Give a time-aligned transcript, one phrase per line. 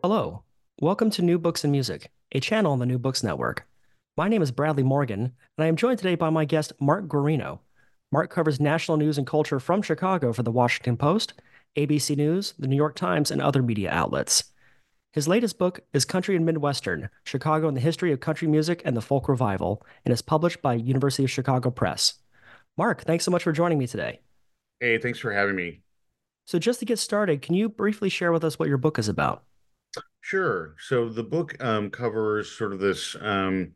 [0.00, 0.44] Hello,
[0.80, 3.66] welcome to New Books in Music, a channel on the New Books Network.
[4.16, 5.32] My name is Bradley Morgan, and
[5.64, 7.58] I am joined today by my guest, Mark Guarino.
[8.12, 11.32] Mark covers national news and culture from Chicago for the Washington Post,
[11.76, 14.44] ABC News, the New York Times, and other media outlets.
[15.14, 18.96] His latest book is Country and Midwestern Chicago and the History of Country Music and
[18.96, 22.14] the Folk Revival, and is published by University of Chicago Press.
[22.76, 24.20] Mark, thanks so much for joining me today.
[24.78, 25.80] Hey, thanks for having me.
[26.46, 29.08] So, just to get started, can you briefly share with us what your book is
[29.08, 29.42] about?
[30.20, 30.74] Sure.
[30.80, 33.74] So the book um, covers sort of this um,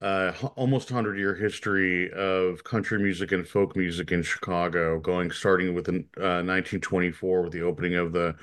[0.00, 5.74] uh, almost 100 year history of country music and folk music in Chicago, going starting
[5.74, 5.92] with uh,
[6.44, 8.34] 1924 with the opening of the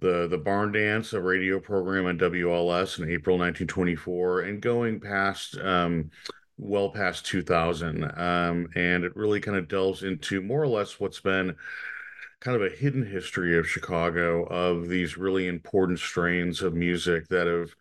[0.00, 5.56] the the Barn Dance, a radio program on WLS in April 1924, and going past
[5.58, 6.10] um,
[6.58, 8.04] well past 2000.
[8.04, 11.54] Um, and it really kind of delves into more or less what's been
[12.44, 17.46] kind of a hidden history of Chicago of these really important strains of music that
[17.46, 17.74] have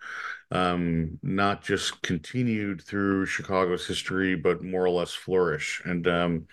[0.51, 5.81] um, not just continued through Chicago's history, but more or less flourish.
[5.83, 6.47] And um,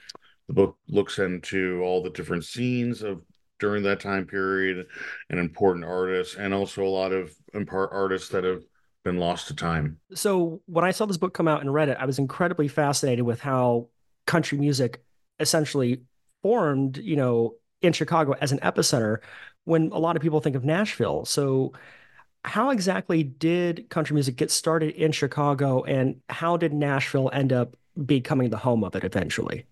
[0.49, 3.23] the book looks into all the different scenes of
[3.61, 4.87] during that time period
[5.29, 7.33] and important artists, and also a lot of
[7.71, 8.63] artists that have
[9.05, 9.99] been lost to time.
[10.15, 13.25] So when I saw this book come out and read it, I was incredibly fascinated
[13.25, 13.89] with how
[14.27, 15.05] country music
[15.39, 16.03] essentially
[16.43, 19.19] formed, you know, in Chicago as an epicenter
[19.65, 21.25] when a lot of people think of Nashville.
[21.25, 21.73] So,
[22.45, 27.77] how exactly did country music get started in Chicago, and how did Nashville end up
[28.07, 29.67] becoming the home of it eventually?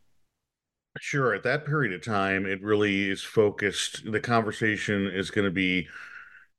[1.01, 1.35] Sure.
[1.35, 4.11] At that period of time, it really is focused.
[4.11, 5.89] The conversation is going to be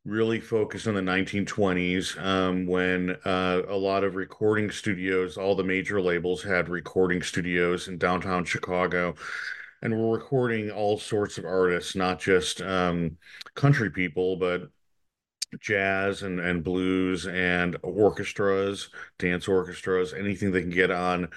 [0.06, 5.64] really focused on the 1920s um, when uh, a lot of recording studios, all the
[5.64, 9.14] major labels had recording studios in downtown Chicago
[9.82, 13.18] and we're recording all sorts of artists, not just um,
[13.56, 14.70] country people, but
[15.60, 21.30] jazz and, and blues and orchestras, dance orchestras, anything they can get on.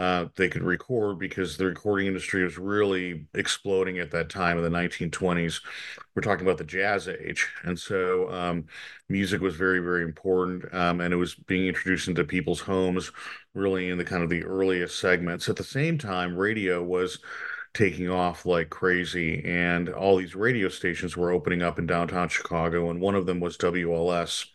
[0.00, 4.64] Uh, they could record because the recording industry was really exploding at that time in
[4.64, 5.60] the 1920s.
[6.14, 7.46] We're talking about the jazz age.
[7.64, 8.64] And so um,
[9.10, 10.64] music was very, very important.
[10.72, 13.12] Um, and it was being introduced into people's homes
[13.52, 15.50] really in the kind of the earliest segments.
[15.50, 17.18] At the same time, radio was
[17.74, 22.90] taking off like crazy and all these radio stations were opening up in downtown chicago
[22.90, 24.46] and one of them was wls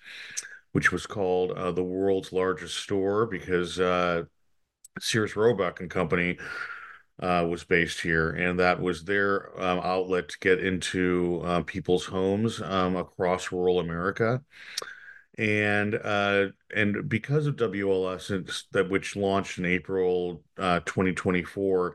[0.71, 4.23] which was called uh, the world's largest store because uh,
[4.99, 6.37] sears roebuck and company
[7.19, 12.05] uh, was based here and that was their um, outlet to get into uh, people's
[12.05, 14.41] homes um, across rural america.
[15.39, 21.93] And uh, and because of WLS, that which launched in April uh, 2024,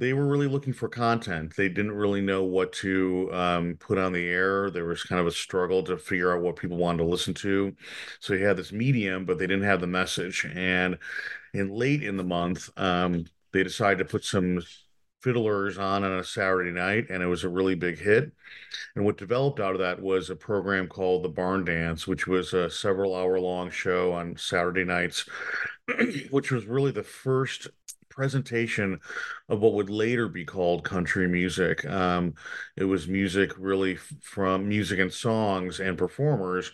[0.00, 1.54] they were really looking for content.
[1.54, 4.70] They didn't really know what to um, put on the air.
[4.70, 7.76] There was kind of a struggle to figure out what people wanted to listen to.
[8.18, 10.46] So you had this medium, but they didn't have the message.
[10.54, 10.96] And
[11.52, 14.62] in late in the month, um, they decided to put some
[15.20, 18.32] fiddlers on on a Saturday night, and it was a really big hit.
[18.96, 22.54] And what developed out of that was a program called The Barn Dance, which was
[22.54, 25.26] a several hour long show on Saturday nights,
[26.30, 27.68] which was really the first
[28.10, 29.00] presentation
[29.48, 31.84] of what would later be called country music.
[31.86, 32.34] Um,
[32.76, 36.72] it was music really from music and songs and performers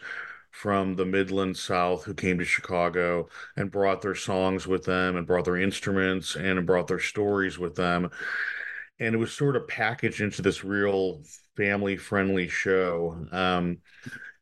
[0.50, 5.26] from the Midland South who came to Chicago and brought their songs with them and
[5.26, 8.10] brought their instruments and brought their stories with them.
[8.98, 11.20] And it was sort of packaged into this real
[11.58, 13.26] family friendly show.
[13.32, 13.78] Um,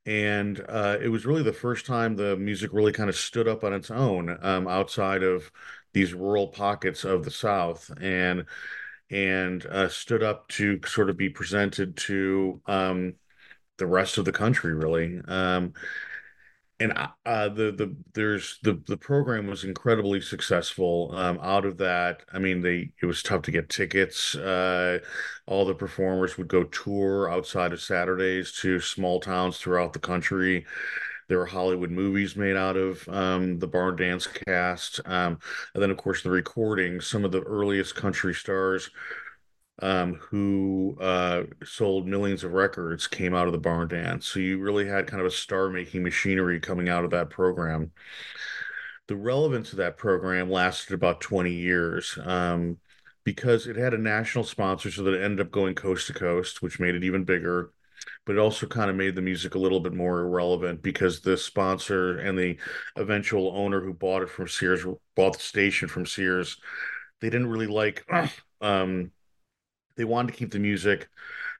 [0.06, 3.64] and uh, it was really the first time the music really kind of stood up
[3.64, 5.50] on its own um, outside of
[5.94, 8.44] these rural pockets of the South, and
[9.10, 13.14] and uh, stood up to sort of be presented to um,
[13.78, 15.20] the rest of the country, really.
[15.26, 15.72] Um,
[16.80, 16.92] and
[17.24, 21.12] uh, the the there's the the program was incredibly successful.
[21.14, 24.34] Um, out of that, I mean, they it was tough to get tickets.
[24.34, 24.98] Uh,
[25.46, 30.66] all the performers would go tour outside of Saturdays to small towns throughout the country.
[31.28, 35.38] There were Hollywood movies made out of um, the Barn Dance cast, um,
[35.74, 37.06] and then of course the recordings.
[37.06, 38.90] Some of the earliest country stars
[39.82, 44.26] um, who uh, sold millions of records came out of the barn dance.
[44.26, 47.92] So you really had kind of a star making machinery coming out of that program.
[49.06, 52.78] The relevance of that program lasted about 20 years um,
[53.24, 56.62] because it had a national sponsor, so that it ended up going coast to coast,
[56.62, 57.70] which made it even bigger.
[58.26, 61.36] But it also kind of made the music a little bit more irrelevant because the
[61.36, 62.56] sponsor and the
[62.96, 64.84] eventual owner who bought it from Sears,
[65.14, 66.58] bought the station from Sears,
[67.20, 68.06] they didn't really like
[68.60, 69.10] um,
[69.96, 71.08] they wanted to keep the music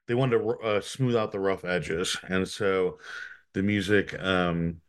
[0.07, 2.17] they wanted to uh, smooth out the rough edges.
[2.27, 2.99] And so
[3.53, 4.81] the music um,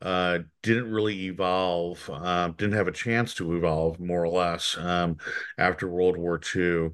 [0.00, 5.16] uh, didn't really evolve um, didn't have a chance to evolve more or less um,
[5.58, 6.90] after world war ii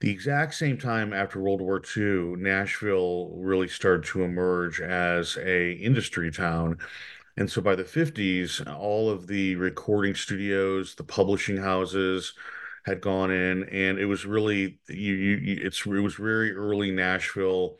[0.00, 5.72] the exact same time after world war ii nashville really started to emerge as a
[5.72, 6.78] industry town.
[7.38, 12.34] And so by the 50s all of the recording studios the publishing houses
[12.86, 17.78] had gone in, and it was really you, you it's it was very early Nashville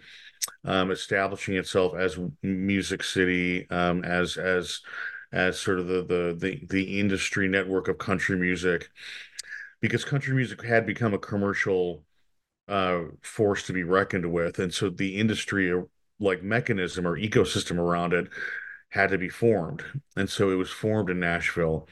[0.65, 4.81] um, establishing itself as Music City, um, as as
[5.33, 8.91] as sort of the, the the the industry network of country music,
[9.87, 12.05] because country music had become a commercial
[12.69, 15.83] uh, force to be reckoned with, and so the industry uh,
[16.19, 18.29] like mechanism or ecosystem around it
[18.89, 19.85] had to be formed,
[20.17, 21.89] and so it was formed in Nashville.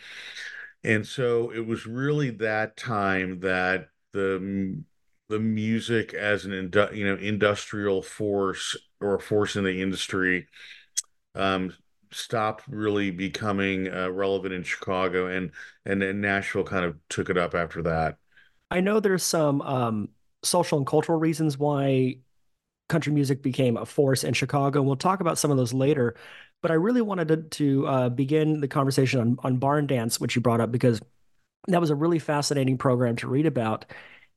[0.82, 4.82] And so it was really that time that the
[5.28, 10.48] the music as an indu- you know industrial force or a force in the industry
[11.34, 11.72] um,
[12.14, 15.50] stopped really becoming uh, relevant in Chicago, and
[15.84, 18.16] and Nashville kind of took it up after that.
[18.70, 20.08] I know there's some um,
[20.42, 22.16] social and cultural reasons why
[22.88, 24.80] country music became a force in Chicago.
[24.80, 26.16] And we'll talk about some of those later.
[26.62, 30.34] But I really wanted to, to uh, begin the conversation on, on Barn Dance, which
[30.34, 31.00] you brought up, because
[31.68, 33.86] that was a really fascinating program to read about.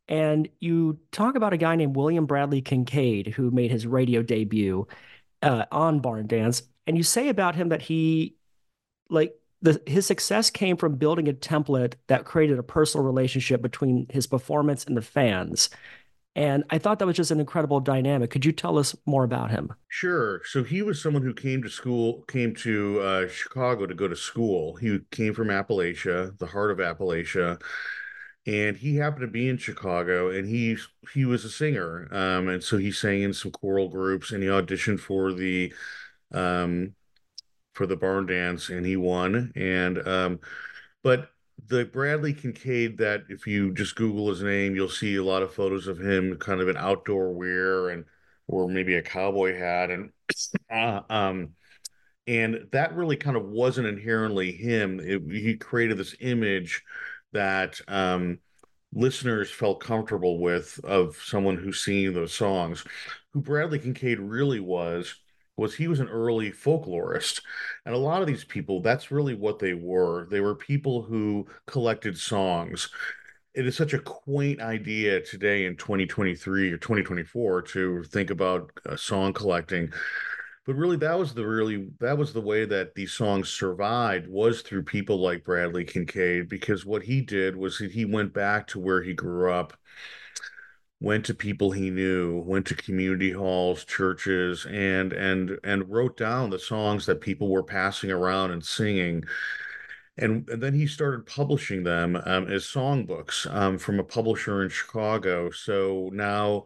[0.08, 4.88] And you talk about a guy named William Bradley Kincaid who made his radio debut
[5.42, 6.64] uh, on Barn Dance.
[6.88, 8.36] And you say about him that he,
[9.10, 14.08] like, the, his success came from building a template that created a personal relationship between
[14.10, 15.70] his performance and the fans.
[16.36, 18.30] And I thought that was just an incredible dynamic.
[18.30, 19.74] Could you tell us more about him?
[19.88, 20.42] Sure.
[20.46, 24.16] So he was someone who came to school, came to uh, Chicago to go to
[24.16, 24.76] school.
[24.76, 27.60] He came from Appalachia, the heart of Appalachia,
[28.46, 30.30] and he happened to be in Chicago.
[30.30, 30.78] And he
[31.12, 34.50] he was a singer, um, and so he sang in some choral groups, and he
[34.50, 35.74] auditioned for the
[36.34, 36.94] um,
[37.74, 39.52] for the barn dance, and he won.
[39.56, 40.40] And um,
[41.04, 41.30] but
[41.68, 45.54] the Bradley Kincaid that if you just Google his name, you'll see a lot of
[45.54, 48.06] photos of him kind of in outdoor wear and
[48.48, 50.12] or maybe a cowboy hat and
[50.72, 51.50] uh, um
[52.28, 55.00] and that really kind of wasn't inherently him.
[55.00, 56.84] It, he created this image
[57.32, 58.40] that um,
[58.94, 62.84] listeners felt comfortable with of someone who's singing those songs.
[63.32, 65.16] Who Bradley Kincaid really was
[65.58, 67.42] was he was an early folklorist.
[67.86, 70.28] And a lot of these people, that's really what they were.
[70.30, 72.90] They were people who collected songs.
[73.56, 78.96] It is such a quaint idea today in 2023 or 2024 to think about uh,
[78.96, 79.92] song collecting.
[80.68, 84.62] But really, that was the really that was the way that these songs survived was
[84.62, 89.02] through people like Bradley Kincaid because what he did was he went back to where
[89.02, 89.74] he grew up
[91.00, 96.50] went to people he knew went to community halls churches and and and wrote down
[96.50, 99.24] the songs that people were passing around and singing
[100.20, 104.70] and, and then he started publishing them um, as songbooks um, from a publisher in
[104.70, 106.66] chicago so now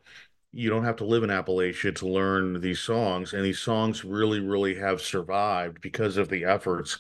[0.54, 4.40] you don't have to live in appalachia to learn these songs and these songs really
[4.40, 6.98] really have survived because of the efforts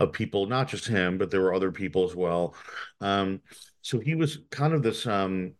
[0.00, 2.54] of people, not just him, but there were other people as well.
[3.02, 3.42] Um,
[3.82, 5.52] so he was kind of this um,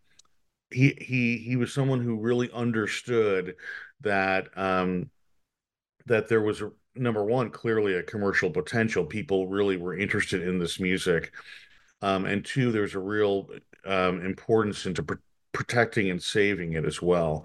[0.71, 3.57] he he he was someone who really understood
[4.01, 5.11] that um,
[6.07, 6.63] that there was
[6.95, 9.05] number one clearly a commercial potential.
[9.05, 11.33] People really were interested in this music,
[12.03, 13.49] um, and two, there's a real
[13.85, 15.15] um, importance into pr-
[15.53, 17.45] protecting and saving it as well.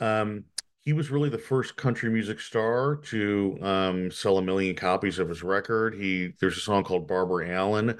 [0.00, 0.44] Um,
[0.80, 5.28] he was really the first country music star to um, sell a million copies of
[5.28, 5.94] his record.
[5.94, 7.98] He there's a song called Barbara Allen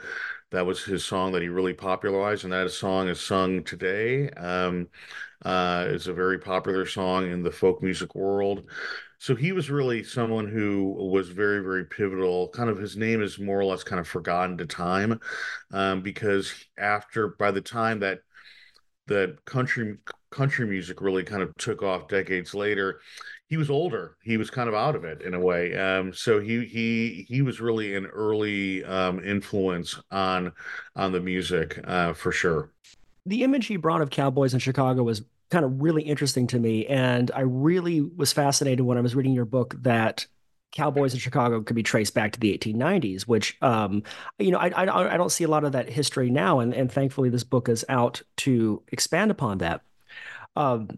[0.51, 4.31] that was his song that he really popularized, and that song is sung today.
[4.31, 4.89] Um,
[5.45, 8.65] uh, it's a very popular song in the folk music world.
[9.19, 12.49] So he was really someone who was very, very pivotal.
[12.49, 15.19] Kind of his name is more or less kind of forgotten to time
[15.73, 18.21] um, because after, by the time that
[19.07, 19.97] that country
[20.31, 23.01] country music really kind of took off decades later,
[23.49, 24.17] he was older.
[24.23, 25.77] He was kind of out of it in a way.
[25.77, 30.53] Um, so he he he was really an early um, influence on
[30.97, 32.71] on the music uh, for sure.
[33.25, 36.87] The image he brought of cowboys in Chicago was kind of really interesting to me,
[36.87, 40.27] and I really was fascinated when I was reading your book that
[40.73, 44.03] cowboys in Chicago could be traced back to the 1890s, which um,
[44.39, 46.91] you know I, I, I don't see a lot of that history now, and and
[46.91, 49.83] thankfully this book is out to expand upon that.
[50.57, 50.89] Um,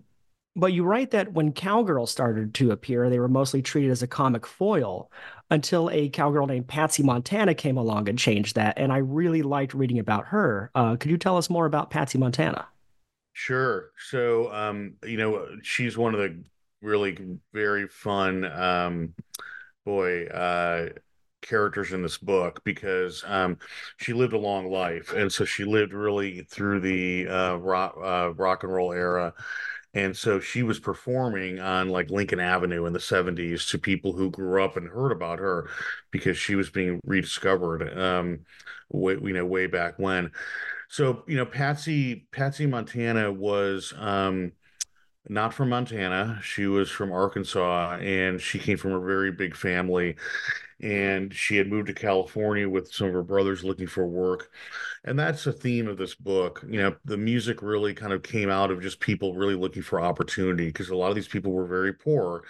[0.57, 4.07] but you write that when cowgirls started to appear, they were mostly treated as a
[4.07, 5.11] comic foil
[5.51, 8.79] until a cowgirl named Patsy Montana came along and changed that.
[8.79, 10.71] And I really liked reading about her.
[10.75, 12.67] Uh, could you tell us more about Patsy Montana?
[13.33, 13.91] Sure.
[14.11, 16.43] So, um, you know, she's one of the
[16.83, 17.17] really
[17.53, 19.15] very fun, um,
[19.85, 20.89] boy, uh,
[21.41, 23.59] characters in this book because um,
[23.97, 28.33] she lived a long life, and so she lived really through the uh, rock uh,
[28.35, 29.33] rock and roll era
[29.99, 34.31] and so she was performing on like Lincoln Avenue in the 70s to people who
[34.31, 35.69] grew up and heard about her
[36.13, 38.41] because she was being rediscovered um
[38.91, 40.31] way, you know way back when.
[40.89, 44.53] So, you know, Patsy Patsy Montana was um
[45.29, 46.39] not from Montana.
[46.43, 50.17] She was from Arkansas and she came from a very big family
[50.81, 54.51] and she had moved to California with some of her brothers looking for work.
[55.05, 56.65] And that's the theme of this book.
[56.69, 60.01] You know, the music really kind of came out of just people really looking for
[60.01, 62.45] opportunity because a lot of these people were very poor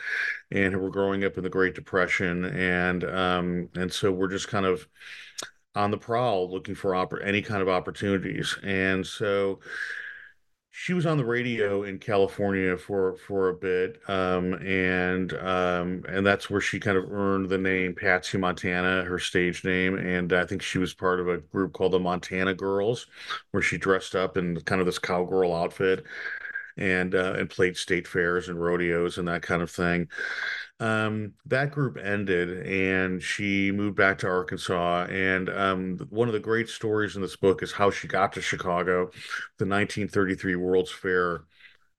[0.51, 2.45] and who were growing up in the Great Depression.
[2.47, 4.89] And um, and so we're just kind of
[5.75, 8.57] on the prowl looking for any kind of opportunities.
[8.63, 9.61] And so
[10.81, 16.25] she was on the radio in California for for a bit, um, and um, and
[16.25, 20.47] that's where she kind of earned the name Patsy Montana, her stage name, and I
[20.47, 23.07] think she was part of a group called the Montana Girls,
[23.51, 26.05] where she dressed up in kind of this cowgirl outfit,
[26.79, 30.09] and uh, and played state fairs and rodeos and that kind of thing
[30.81, 35.07] um, that group ended and she moved back to Arkansas.
[35.11, 38.41] And um, one of the great stories in this book is how she got to
[38.41, 39.07] Chicago,
[39.59, 41.45] the 1933 World's Fair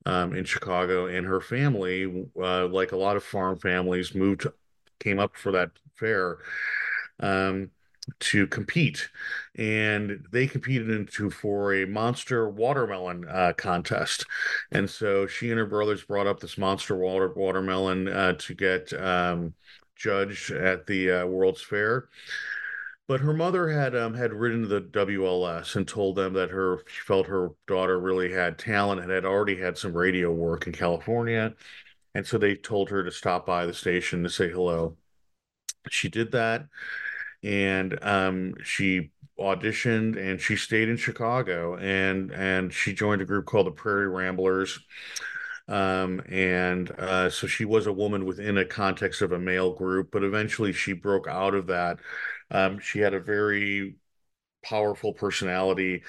[0.05, 1.07] um, in Chicago.
[1.07, 4.47] And her family, uh, like a lot of farm families, moved,
[4.99, 6.37] came up for that fair.
[7.19, 7.71] Um,
[8.19, 9.09] to compete,
[9.55, 14.25] and they competed into for a monster watermelon uh, contest.
[14.71, 18.93] And so she and her brothers brought up this monster water watermelon uh, to get
[18.93, 19.53] um,
[19.95, 22.09] judged at the uh, World's Fair.
[23.07, 26.83] But her mother had um, had written to the WLS and told them that her
[26.87, 30.73] she felt her daughter really had talent and had already had some radio work in
[30.73, 31.55] California,
[32.13, 34.95] and so they told her to stop by the station to say hello.
[35.89, 36.67] She did that
[37.43, 43.45] and um, she auditioned and she stayed in Chicago and and she joined a group
[43.45, 44.79] called the Prairie Ramblers.
[45.67, 50.09] Um, and uh, so she was a woman within a context of a male group,
[50.11, 51.99] but eventually she broke out of that.
[52.49, 53.95] Um, she had a very
[54.63, 56.03] powerful personality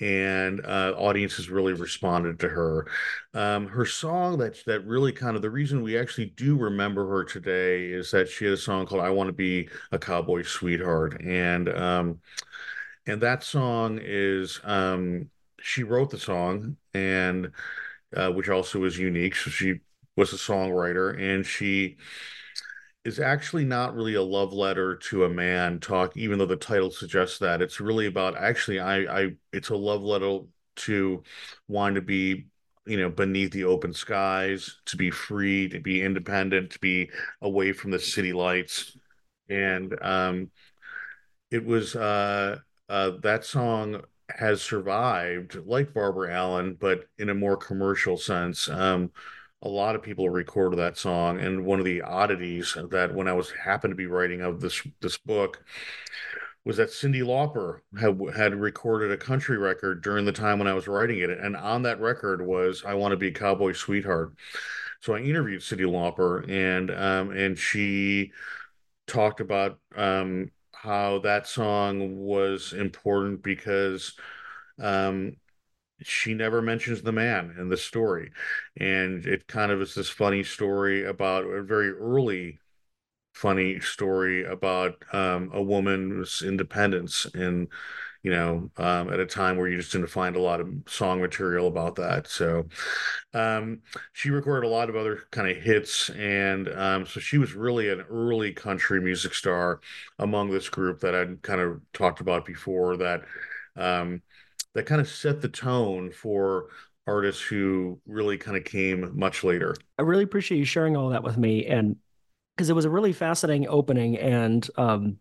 [0.00, 2.86] and uh, audiences really responded to her.
[3.34, 7.24] Um, her song that that really kind of the reason we actually do remember her
[7.24, 11.20] today is that she had a song called "I Want to Be a Cowboy Sweetheart,"
[11.22, 12.20] and um,
[13.06, 17.52] and that song is um, she wrote the song and
[18.14, 19.34] uh, which also is unique.
[19.34, 19.80] So she
[20.16, 21.96] was a songwriter and she
[23.06, 26.90] is actually not really a love letter to a man talk even though the title
[26.90, 27.62] suggests that.
[27.62, 30.40] It's really about actually i i it's a love letter
[30.76, 31.22] to
[31.68, 32.46] wanting to be
[32.84, 37.08] you know beneath the open skies to be free to be independent to be
[37.42, 38.96] away from the city lights.
[39.48, 40.50] And um
[41.52, 42.58] it was uh
[42.88, 48.68] uh that song has survived like barbara allen but in a more commercial sense.
[48.68, 49.12] Um
[49.66, 51.40] a lot of people recorded that song.
[51.40, 54.86] And one of the oddities that when I was happened to be writing of this
[55.00, 55.64] this book
[56.64, 60.74] was that Cyndi Lauper had had recorded a country record during the time when I
[60.74, 64.34] was writing it, and on that record was "I Want to Be a Cowboy Sweetheart."
[65.00, 68.32] So I interviewed Cyndi Lauper, and um, and she
[69.08, 74.14] talked about um, how that song was important because
[74.80, 75.36] um,
[76.02, 78.30] she never mentions the man in the story.
[78.76, 82.58] And it kind of is this funny story about a very early
[83.34, 87.68] funny story about um, a woman's independence and
[88.22, 91.20] you know um, at a time where you just didn't find a lot of song
[91.20, 92.66] material about that so
[93.34, 93.80] um,
[94.14, 97.90] she recorded a lot of other kind of hits and um, so she was really
[97.90, 99.80] an early country music star
[100.18, 103.22] among this group that i'd kind of talked about before that
[103.76, 104.22] um,
[104.76, 106.66] that kind of set the tone for
[107.06, 109.74] artists who really kind of came much later.
[109.98, 111.96] I really appreciate you sharing all that with me, and
[112.54, 115.18] because it was a really fascinating opening and um,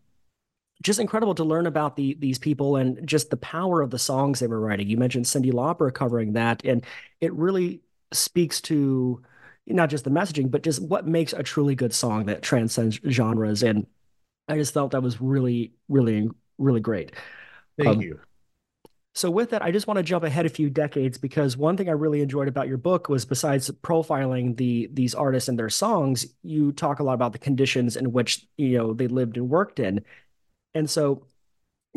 [0.83, 4.39] just incredible to learn about the these people and just the power of the songs
[4.39, 4.87] they were writing.
[4.87, 6.85] You mentioned Cyndi Lauper covering that, and
[7.21, 7.81] it really
[8.11, 9.23] speaks to
[9.67, 13.63] not just the messaging, but just what makes a truly good song that transcends genres.
[13.63, 13.87] And
[14.47, 17.13] I just felt that was really, really, really great.
[17.77, 18.19] Thank um, you.
[19.15, 21.87] So with that, I just want to jump ahead a few decades because one thing
[21.87, 26.25] I really enjoyed about your book was besides profiling the these artists and their songs,
[26.43, 29.79] you talk a lot about the conditions in which you know they lived and worked
[29.79, 30.03] in.
[30.75, 31.27] And so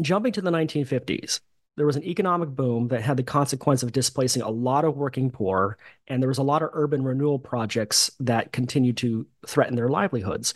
[0.00, 1.40] jumping to the 1950s,
[1.76, 5.30] there was an economic boom that had the consequence of displacing a lot of working
[5.30, 9.88] poor, and there was a lot of urban renewal projects that continued to threaten their
[9.88, 10.54] livelihoods.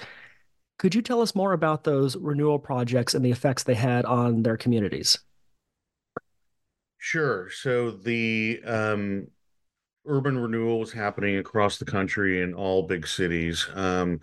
[0.79, 4.43] Could you tell us more about those renewal projects and the effects they had on
[4.45, 5.19] their communities?
[7.05, 7.51] Sure.
[7.51, 9.27] So the um,
[10.07, 13.69] urban renewal was happening across the country in all big cities.
[13.75, 14.21] Um,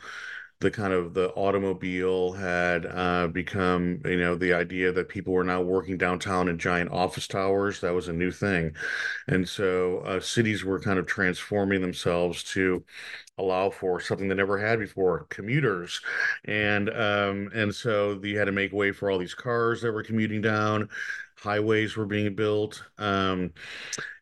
[0.62, 5.44] the kind of the automobile had uh, become, you know, the idea that people were
[5.44, 7.82] now working downtown in giant office towers.
[7.82, 8.76] That was a new thing,
[9.28, 12.84] and so uh, cities were kind of transforming themselves to
[13.38, 16.02] allow for something they never had before commuters
[16.46, 20.04] and um and so you had to make way for all these cars that were
[20.04, 20.89] commuting down
[21.41, 23.52] highways were being built um,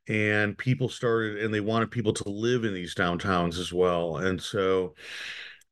[0.07, 4.17] and people started and they wanted people to live in these downtowns as well.
[4.17, 4.95] And so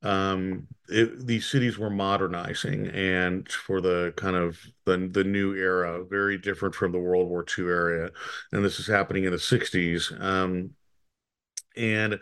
[0.03, 6.03] um, it, these cities were modernizing and for the kind of the, the new era
[6.03, 8.09] very different from the world war ii area.
[8.51, 10.71] And this is happening in the 60s um,
[11.77, 12.19] and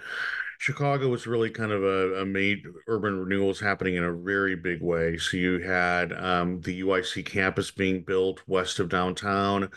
[0.63, 4.81] Chicago was really kind of a, a made urban renewals happening in a very big
[4.81, 5.17] way.
[5.17, 9.69] So you had um, the UIC campus being built west of downtown,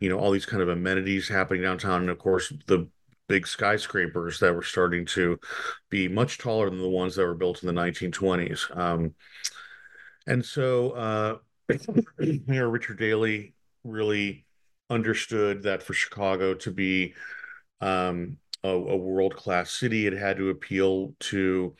[0.00, 2.88] you know, all these kind of amenities happening downtown, and of course the
[3.28, 5.38] big skyscrapers that were starting to
[5.88, 8.76] be much taller than the ones that were built in the 1920s.
[8.76, 9.14] Um,
[10.26, 11.36] and so uh,
[12.18, 14.46] Mayor Richard Daley really
[14.90, 17.14] understood that for Chicago to be
[17.80, 20.06] um, a, a world class city.
[20.06, 21.76] It had to appeal to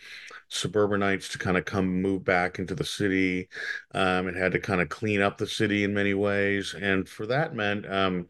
[0.48, 3.48] suburbanites to kind of come move back into the city.
[3.92, 7.26] Um, it had to kind of clean up the city in many ways, and for
[7.26, 8.28] that meant um,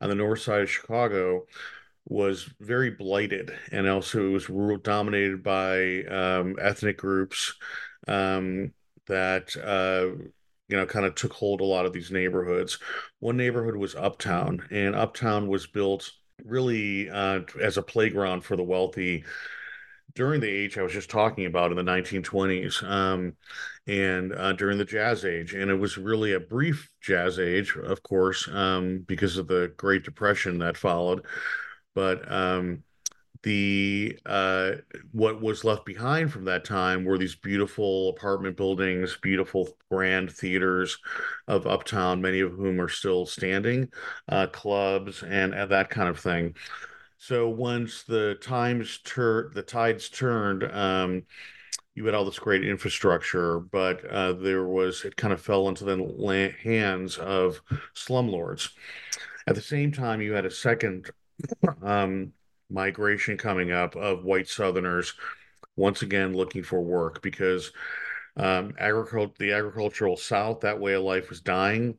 [0.00, 1.46] on the north side of Chicago
[2.06, 7.54] was very blighted, and also it was dominated by um, ethnic groups
[8.06, 8.72] um,
[9.08, 9.56] that.
[9.56, 10.22] Uh,
[10.66, 12.78] you know, kind of took hold a lot of these neighborhoods.
[13.20, 16.10] One neighborhood was Uptown, and Uptown was built
[16.42, 19.24] really uh, as a playground for the wealthy
[20.14, 23.34] during the age I was just talking about in the 1920s um,
[23.86, 25.54] and uh, during the Jazz Age.
[25.54, 30.04] And it was really a brief Jazz Age, of course, um, because of the Great
[30.04, 31.24] Depression that followed.
[31.94, 32.84] But um,
[33.44, 34.72] the uh,
[35.12, 40.98] what was left behind from that time were these beautiful apartment buildings, beautiful grand theaters
[41.46, 43.88] of uptown, many of whom are still standing,
[44.30, 46.56] uh, clubs, and, and, that kind of thing.
[47.18, 51.22] So once the times tur- the tides turned, um,
[51.94, 55.84] you had all this great infrastructure, but uh, there was it kind of fell into
[55.84, 57.60] the hands of
[57.94, 58.70] slumlords.
[59.46, 61.10] At the same time, you had a second.
[61.82, 62.32] Um,
[62.74, 65.14] migration coming up of white Southerners
[65.76, 67.72] once again looking for work because
[68.36, 71.96] um, agriculture, the agricultural South, that way of life was dying,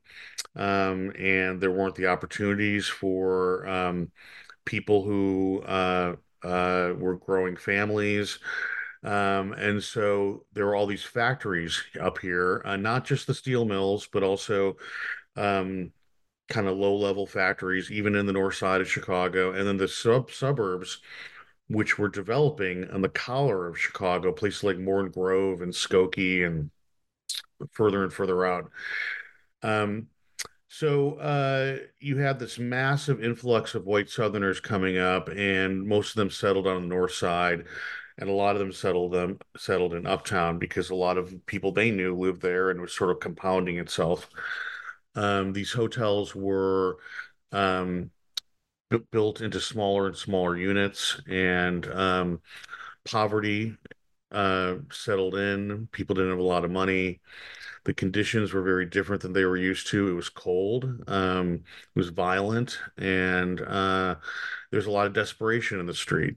[0.54, 4.10] um, and there weren't the opportunities for um,
[4.66, 8.38] people who uh, uh, were growing families.
[9.02, 13.64] Um, and so there were all these factories up here, uh, not just the steel
[13.64, 14.76] mills, but also
[15.36, 15.92] um,
[16.48, 19.52] kind of low level factories, even in the north side of Chicago.
[19.52, 21.00] And then the sub suburbs
[21.68, 26.70] which were developing on the collar of Chicago, places like Morton Grove and Skokie and
[27.72, 28.70] further and further out.
[29.62, 30.06] Um,
[30.68, 36.16] so uh, you had this massive influx of white Southerners coming up, and most of
[36.16, 37.64] them settled on the north side,
[38.18, 41.72] and a lot of them settled them settled in Uptown because a lot of people
[41.72, 44.28] they knew lived there, and was sort of compounding itself.
[45.16, 46.98] Um, these hotels were
[47.50, 48.10] um,
[49.10, 52.40] built into smaller and smaller units, and um,
[53.04, 53.76] poverty
[54.30, 55.88] uh, settled in.
[55.92, 57.20] People didn't have a lot of money.
[57.84, 60.08] The conditions were very different than they were used to.
[60.08, 64.16] It was cold, um, it was violent, and uh,
[64.70, 66.36] there's a lot of desperation in the street.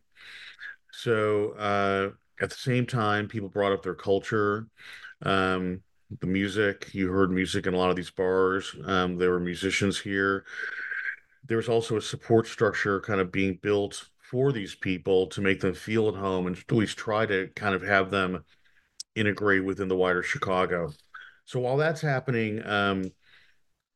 [0.91, 2.11] So uh,
[2.41, 4.67] at the same time, people brought up their culture.
[5.23, 5.81] Um,
[6.19, 9.99] the music you heard music in a lot of these bars um, there were musicians
[9.99, 10.43] here
[11.45, 15.59] there was also a support structure kind of being built for these people to make
[15.59, 18.43] them feel at home and at least try to kind of have them
[19.15, 20.91] integrate within the wider Chicago.
[21.45, 23.11] So while that's happening, um,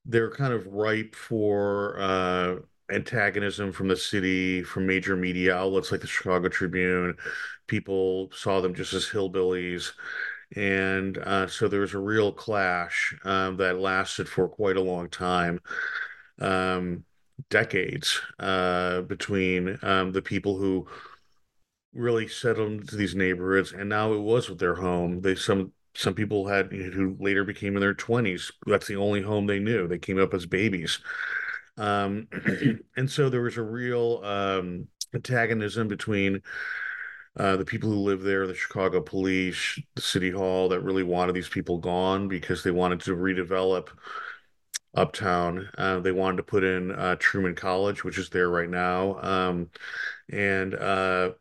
[0.05, 2.55] they're kind of ripe for uh,
[2.91, 7.15] antagonism from the city, from major media outlets like the Chicago Tribune.
[7.67, 9.91] People saw them just as hillbillies.
[10.55, 15.09] And uh, so there was a real clash um, that lasted for quite a long
[15.09, 15.59] time.
[16.39, 17.05] Um,
[17.49, 20.87] decades uh, between um, the people who
[21.93, 25.21] really settled into these neighborhoods, and now it was their home.
[25.21, 28.51] They some some people had who later became in their twenties.
[28.65, 29.87] That's the only home they knew.
[29.87, 30.99] They came up as babies,
[31.77, 32.27] um,
[32.97, 36.41] and so there was a real um, antagonism between.
[37.35, 41.33] Uh, the people who live there, the Chicago police, the city hall, that really wanted
[41.33, 43.87] these people gone because they wanted to redevelop
[44.95, 45.67] uptown.
[45.77, 49.69] Uh, they wanted to put in uh, Truman College, which is there right now, um,
[50.31, 51.31] and uh,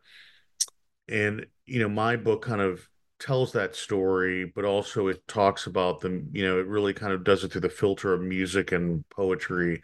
[1.07, 2.87] and you know my book kind of
[3.19, 6.29] tells that story, but also it talks about them.
[6.33, 9.81] You know, it really kind of does it through the filter of music and poetry,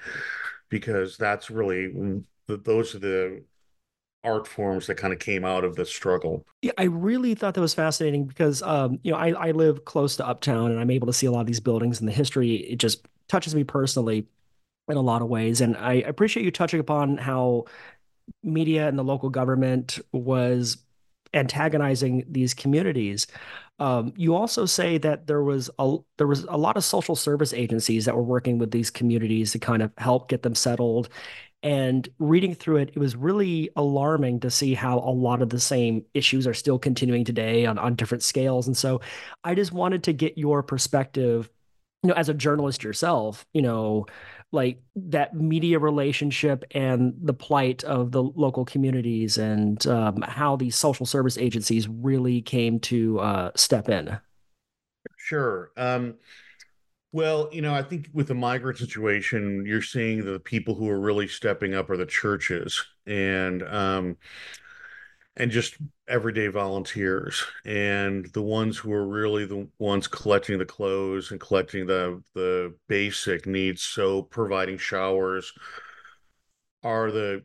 [0.69, 3.43] because that's really those are the
[4.23, 6.45] art forms that kind of came out of the struggle.
[6.61, 10.15] Yeah, I really thought that was fascinating because um, you know I, I live close
[10.17, 12.55] to Uptown and I'm able to see a lot of these buildings and the history.
[12.55, 14.27] It just touches me personally
[14.89, 15.61] in a lot of ways.
[15.61, 17.65] And I appreciate you touching upon how
[18.43, 20.77] media and the local government was
[21.33, 23.27] antagonizing these communities.
[23.77, 27.53] Um, you also say that there was a there was a lot of social service
[27.53, 31.09] agencies that were working with these communities to kind of help get them settled.
[31.61, 35.59] And reading through it, it was really alarming to see how a lot of the
[35.59, 38.65] same issues are still continuing today on, on different scales.
[38.65, 39.01] And so
[39.43, 41.49] I just wanted to get your perspective
[42.03, 44.05] you know, as a journalist yourself, you know,
[44.51, 50.75] like that media relationship and the plight of the local communities and um, how these
[50.75, 54.17] social service agencies really came to uh, step in.
[55.17, 55.71] Sure.
[55.77, 56.15] Um,
[57.11, 60.99] well, you know, I think with the migrant situation, you're seeing the people who are
[60.99, 62.83] really stepping up are the churches.
[63.07, 64.17] And, um,
[65.39, 71.31] and just everyday volunteers and the ones who are really the ones collecting the clothes
[71.31, 75.53] and collecting the the basic needs so providing showers
[76.83, 77.41] are the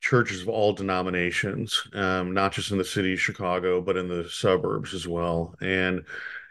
[0.00, 4.28] churches of all denominations um, not just in the city of chicago but in the
[4.28, 6.02] suburbs as well and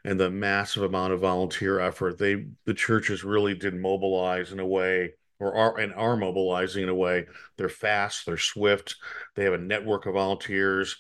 [0.08, 4.66] and the massive amount of volunteer effort they the churches really did mobilize in a
[4.66, 7.26] way or are and are mobilizing in a way.
[7.58, 8.96] They're fast, they're swift,
[9.36, 10.96] they have a network of volunteers,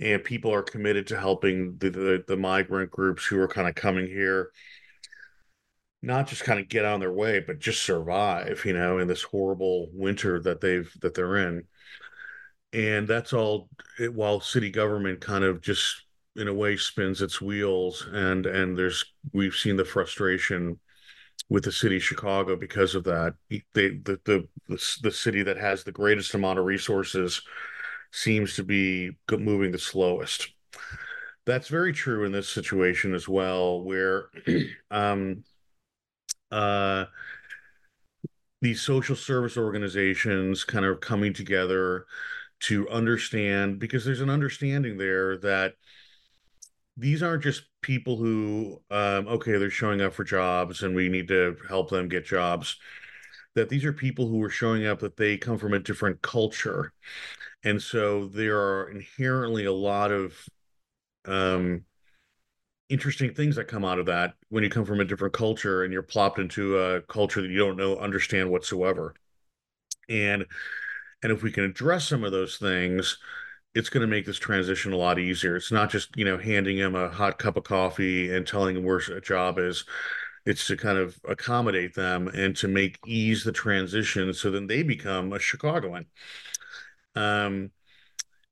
[0.00, 3.76] and people are committed to helping the the, the migrant groups who are kind of
[3.76, 4.50] coming here.
[6.02, 9.22] Not just kind of get on their way, but just survive, you know, in this
[9.22, 11.62] horrible winter that they've that they're in.
[12.72, 13.68] And that's all
[14.12, 16.05] while city government kind of just
[16.36, 20.78] in a way spins its wheels and and there's we've seen the frustration
[21.48, 23.34] with the city of Chicago because of that.
[23.48, 27.42] They, the, the, the, the city that has the greatest amount of resources
[28.10, 30.48] seems to be moving the slowest.
[31.44, 34.30] That's very true in this situation as well, where
[34.90, 35.44] um,
[36.50, 37.04] uh,
[38.60, 42.06] these social service organizations kind of coming together
[42.58, 45.74] to understand because there's an understanding there that
[46.96, 51.28] these aren't just people who um, okay they're showing up for jobs and we need
[51.28, 52.76] to help them get jobs.
[53.54, 56.92] That these are people who are showing up that they come from a different culture.
[57.64, 60.34] And so there are inherently a lot of
[61.26, 61.84] um,
[62.88, 65.92] interesting things that come out of that when you come from a different culture and
[65.92, 69.14] you're plopped into a culture that you don't know understand whatsoever.
[70.08, 70.46] And
[71.22, 73.18] and if we can address some of those things
[73.76, 75.54] it's going to make this transition a lot easier.
[75.54, 78.84] It's not just, you know, handing him a hot cup of coffee and telling him
[78.84, 79.84] where a job is.
[80.46, 84.82] It's to kind of accommodate them and to make ease the transition so then they
[84.82, 86.06] become a Chicagoan.
[87.14, 87.70] Um,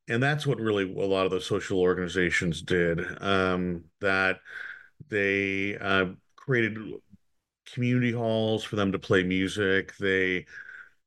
[0.08, 3.00] and that's what really a lot of the social organizations did.
[3.22, 4.40] Um, that
[5.08, 6.06] they uh,
[6.37, 6.76] created
[7.72, 9.96] community halls for them to play music.
[9.96, 10.44] They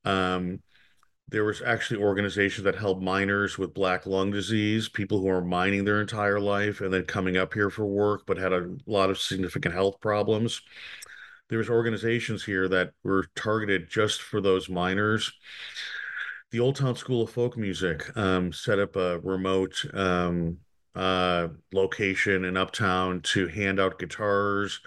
[0.05, 0.59] um,
[1.29, 5.83] there was actually organizations that helped miners with black lung disease, people who are mining
[5.83, 9.19] their entire life and then coming up here for work, but had a lot of
[9.19, 10.61] significant health problems.
[11.49, 15.33] There was organizations here that were targeted just for those miners.
[16.51, 20.59] The Old Town School of Folk Music um, set up a remote um,
[20.95, 24.79] uh, location in Uptown to hand out guitars,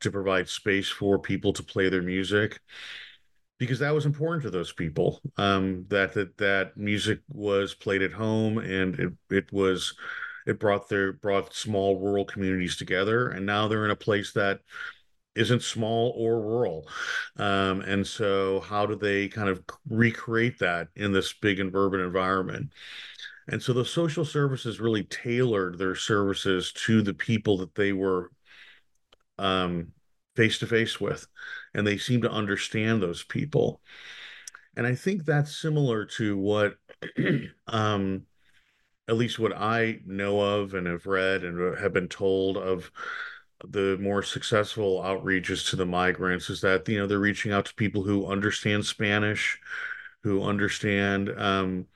[0.00, 2.60] to provide space for people to play their music
[3.62, 5.20] because that was important to those people.
[5.36, 9.94] Um, that that that music was played at home, and it it was
[10.46, 14.60] it brought their brought small rural communities together, and now they're in a place that
[15.34, 16.88] isn't small or rural.
[17.36, 22.00] Um, and so, how do they kind of recreate that in this big and urban
[22.00, 22.72] environment?
[23.48, 28.30] And so, the social services really tailored their services to the people that they were
[29.38, 29.92] um,
[30.36, 31.26] face to face with,
[31.74, 33.80] and they seem to understand those people.
[34.76, 36.76] And I think that's similar to what,
[37.66, 38.22] um,
[39.08, 42.90] at least what I know of and have read and have been told of
[43.68, 47.74] the more successful outreaches to the migrants is that you know they're reaching out to
[47.74, 49.58] people who understand Spanish,
[50.22, 51.86] who understand um,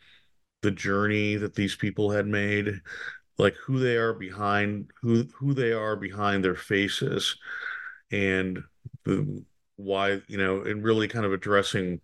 [0.63, 2.81] the journey that these people had made,
[3.39, 7.37] like who they are behind who who they are behind their faces,
[8.11, 8.63] and
[9.05, 9.45] the,
[9.77, 12.01] why you know and really kind of addressing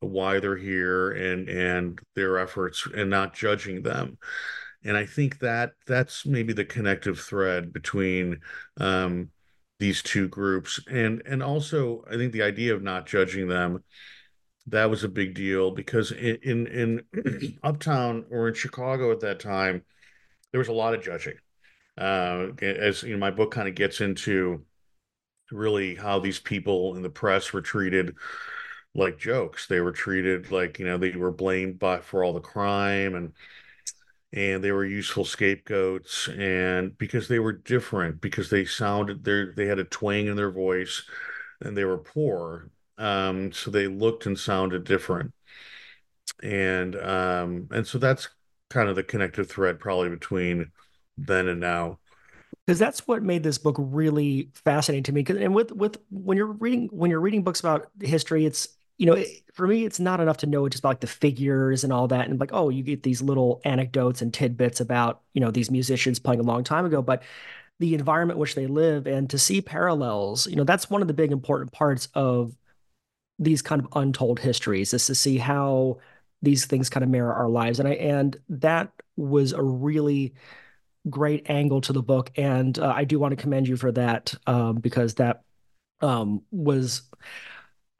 [0.00, 4.18] why they're here and and their efforts and not judging them.
[4.84, 8.40] And i think that that's maybe the connective thread between
[8.78, 9.30] um,
[9.78, 10.80] these two groups.
[10.90, 13.82] And and also i think the idea of not judging them
[14.68, 16.66] that was a big deal because in in,
[17.12, 19.82] in uptown or in chicago at that time
[20.54, 21.34] there was a lot of judging.
[21.98, 24.64] Uh, as you know my book kind of gets into
[25.54, 28.16] really how these people in the press were treated
[28.94, 29.66] like jokes.
[29.66, 33.32] They were treated like, you know, they were blamed by for all the crime and
[34.32, 39.66] and they were useful scapegoats and because they were different because they sounded they they
[39.66, 41.02] had a twang in their voice
[41.60, 42.70] and they were poor.
[42.98, 45.32] Um so they looked and sounded different.
[46.42, 48.28] And um and so that's
[48.70, 50.72] kind of the connective thread probably between
[51.16, 52.00] then and now
[52.66, 55.24] because that's what made this book really fascinating to me.
[55.28, 59.22] And with with when you're reading when you're reading books about history, it's you know
[59.52, 62.28] for me it's not enough to know just about like the figures and all that,
[62.28, 66.18] and like oh you get these little anecdotes and tidbits about you know these musicians
[66.18, 67.22] playing a long time ago, but
[67.80, 71.14] the environment which they live and to see parallels, you know that's one of the
[71.14, 72.56] big important parts of
[73.38, 75.98] these kind of untold histories is to see how
[76.42, 80.34] these things kind of mirror our lives, and I and that was a really
[81.08, 84.34] great angle to the book, and uh, I do want to commend you for that
[84.46, 85.42] um, because that
[86.00, 87.02] um, was,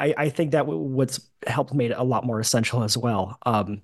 [0.00, 3.38] I, I, think that what's helped made it a lot more essential as well.
[3.46, 3.82] Um,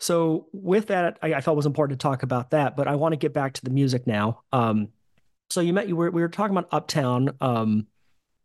[0.00, 2.96] so with that, I, I, felt it was important to talk about that, but I
[2.96, 4.42] want to get back to the music now.
[4.52, 4.88] Um,
[5.50, 7.86] so you met you were we were talking about Uptown, um,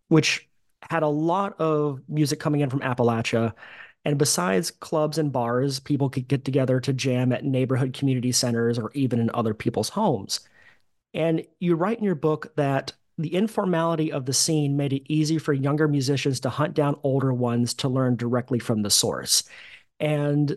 [0.07, 0.47] which
[0.89, 3.53] had a lot of music coming in from Appalachia.
[4.03, 8.79] And besides clubs and bars, people could get together to jam at neighborhood community centers
[8.79, 10.39] or even in other people's homes.
[11.13, 15.37] And you write in your book that the informality of the scene made it easy
[15.37, 19.43] for younger musicians to hunt down older ones to learn directly from the source.
[19.99, 20.55] And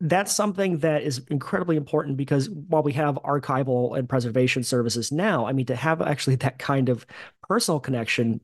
[0.00, 5.46] that's something that is incredibly important because while we have archival and preservation services now,
[5.46, 7.06] I mean, to have actually that kind of
[7.48, 8.40] personal connection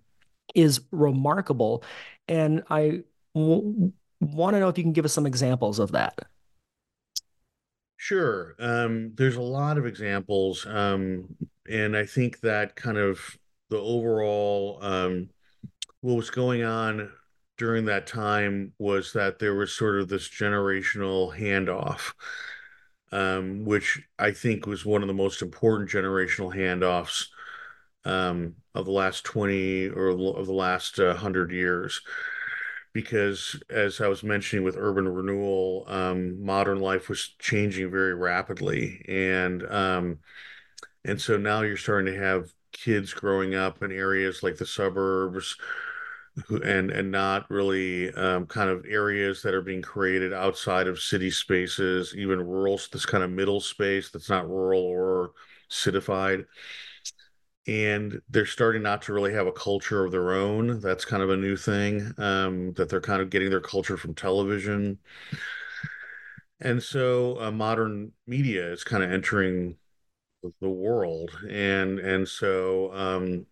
[0.54, 1.84] is remarkable.
[2.26, 3.02] And I
[3.35, 6.18] w- want to know if you can give us some examples of that.
[7.97, 8.57] Sure.
[8.59, 10.66] Um, there's a lot of examples.
[10.66, 11.37] Um,
[11.68, 13.38] and I think that kind of
[13.71, 15.31] the overall, um,
[16.01, 17.12] what was going on
[17.59, 22.12] during that time was that there was sort of this generational handoff,
[23.12, 27.27] um, which I think was one of the most important generational handoffs
[28.05, 32.01] um, of the last 20 or of the last uh, 100 years
[32.92, 39.05] because as I was mentioning with urban renewal, um, modern life was changing very rapidly,
[39.09, 40.18] and um,
[41.05, 45.57] and so now you're starting to have kids growing up in areas like the suburbs
[46.64, 51.31] and and not really um, kind of areas that are being created outside of city
[51.31, 55.33] spaces, even rural, this kind of middle space that's not rural or
[55.68, 56.44] citified.
[57.66, 60.81] And they're starting not to really have a culture of their own.
[60.81, 64.14] That's kind of a new thing um, that they're kind of getting their culture from
[64.14, 64.98] television.
[66.61, 69.77] And so uh, modern media is kind of entering
[70.61, 73.46] the world, and and so um,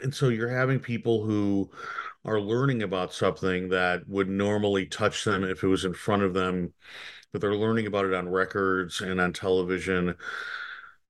[0.00, 1.70] and so you're having people who
[2.24, 6.34] are learning about something that would normally touch them if it was in front of
[6.34, 6.72] them,
[7.32, 10.14] but they're learning about it on records and on television,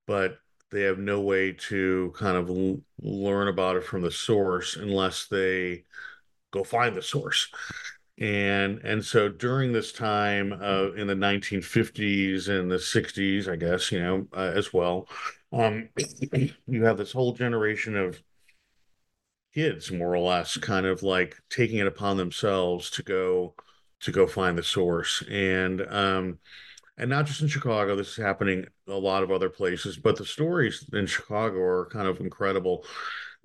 [0.07, 0.37] but
[0.73, 5.27] they have no way to kind of l- learn about it from the source unless
[5.27, 5.83] they
[6.51, 7.49] go find the source.
[8.19, 13.91] And and so during this time uh, in the 1950s and the 60s, I guess
[13.91, 15.07] you know uh, as well,
[15.51, 15.89] um,
[16.67, 18.21] you have this whole generation of
[19.53, 23.53] kids more or less kind of like taking it upon themselves to go
[23.99, 26.39] to go find the source and um
[26.97, 30.25] and not just in chicago this is happening a lot of other places but the
[30.25, 32.85] stories in chicago are kind of incredible.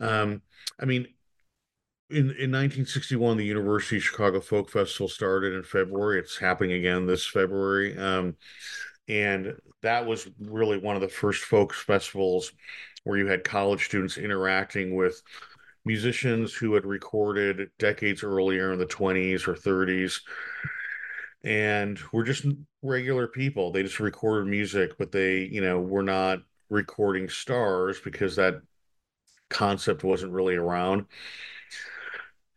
[0.01, 0.43] Um
[0.81, 1.07] i mean
[2.11, 6.19] in, in 1961 the university of chicago folk festival started in february.
[6.19, 7.97] It's happening again this february.
[7.99, 8.37] Um,
[9.09, 12.53] and that was really one of the first folk festivals
[13.05, 15.23] where you had college students interacting with
[15.85, 20.21] musicians who had recorded decades earlier in the 20s or 30s
[21.49, 22.45] and were just
[22.83, 23.73] regular people.
[23.73, 28.61] They just recorded music, but they, you know, were not recording stars because that
[29.49, 31.07] concept wasn't really around.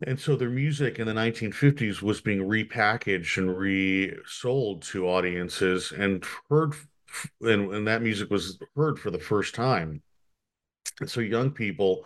[0.05, 6.25] And so their music in the 1950s was being repackaged and resold to audiences and
[6.49, 6.73] heard,
[7.39, 10.01] and, and that music was heard for the first time.
[10.99, 12.05] And so young people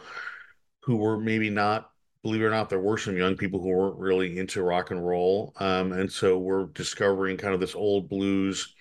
[0.84, 1.90] who were maybe not
[2.26, 5.06] believe it or not, there were some young people who weren't really into rock and
[5.06, 5.54] roll.
[5.58, 8.74] Um, and so we're discovering kind of this old blues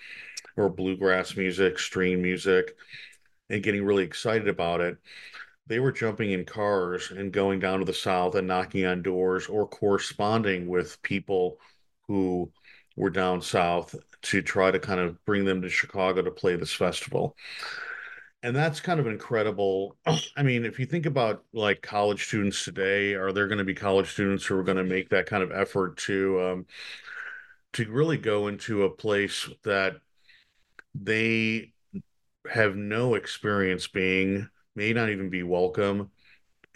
[0.56, 2.74] or bluegrass music, stream music,
[3.50, 4.96] and getting really excited about it.
[5.66, 9.46] They were jumping in cars and going down to the South and knocking on doors
[9.46, 11.58] or corresponding with people
[12.08, 12.50] who
[12.96, 16.72] were down South to try to kind of bring them to Chicago to play this
[16.72, 17.36] festival
[18.44, 19.96] and that's kind of incredible.
[20.36, 23.74] I mean, if you think about like college students today, are there going to be
[23.74, 26.66] college students who are going to make that kind of effort to um,
[27.72, 29.94] to really go into a place that
[30.94, 31.72] they
[32.52, 36.10] have no experience being, may not even be welcome,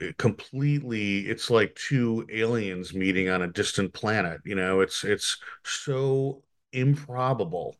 [0.00, 5.36] eh, completely it's like two aliens meeting on a distant planet you know it's it's
[5.64, 7.76] so improbable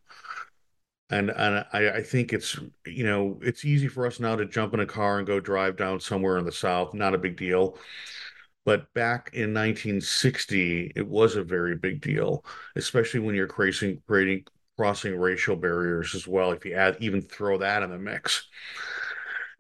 [1.11, 4.75] and and I, I think it's you know it's easy for us now to jump
[4.75, 7.79] in a car and go drive down somewhere in the south not a big deal.
[8.65, 12.45] But back in 1960 it was a very big deal
[12.77, 14.45] especially when you're creating creating
[14.77, 18.47] crossing racial barriers as well if you add even throw that in the mix.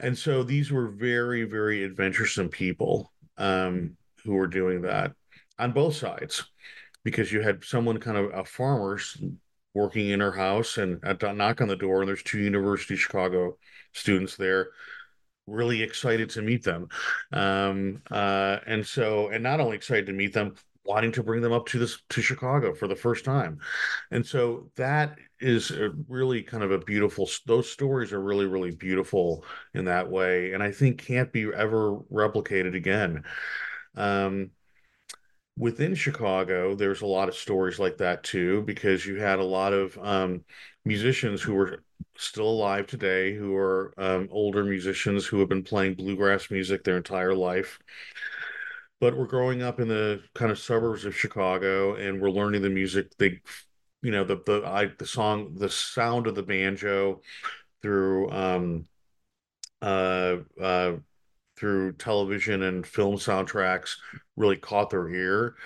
[0.00, 5.12] And so these were very very adventuresome people um, who were doing that
[5.58, 6.44] on both sides
[7.02, 9.16] because you had someone kind of a farmers
[9.74, 13.00] working in her house and I knock on the door and there's two University of
[13.00, 13.56] Chicago
[13.92, 14.68] students there.
[15.46, 16.88] Really excited to meet them.
[17.32, 20.54] Um, uh, and so and not only excited to meet them
[20.84, 23.60] wanting to bring them up to this to Chicago for the first time.
[24.10, 25.70] And so that is
[26.08, 30.62] really kind of a beautiful those stories are really really beautiful in that way and
[30.62, 33.22] I think can't be ever replicated again.
[33.94, 34.50] Um,
[35.58, 39.72] within Chicago, there's a lot of stories like that too, because you had a lot
[39.72, 40.44] of um,
[40.84, 41.82] musicians who were
[42.16, 46.96] still alive today, who are um, older musicians who have been playing bluegrass music their
[46.96, 47.78] entire life.
[49.00, 52.70] But we're growing up in the kind of suburbs of Chicago, and we're learning the
[52.70, 53.16] music.
[53.16, 53.40] They,
[54.02, 57.20] you know, the the I, the song, the sound of the banjo
[57.80, 58.86] through um,
[59.80, 60.92] uh, uh,
[61.58, 63.96] through television and film soundtracks
[64.36, 65.56] really caught their ear.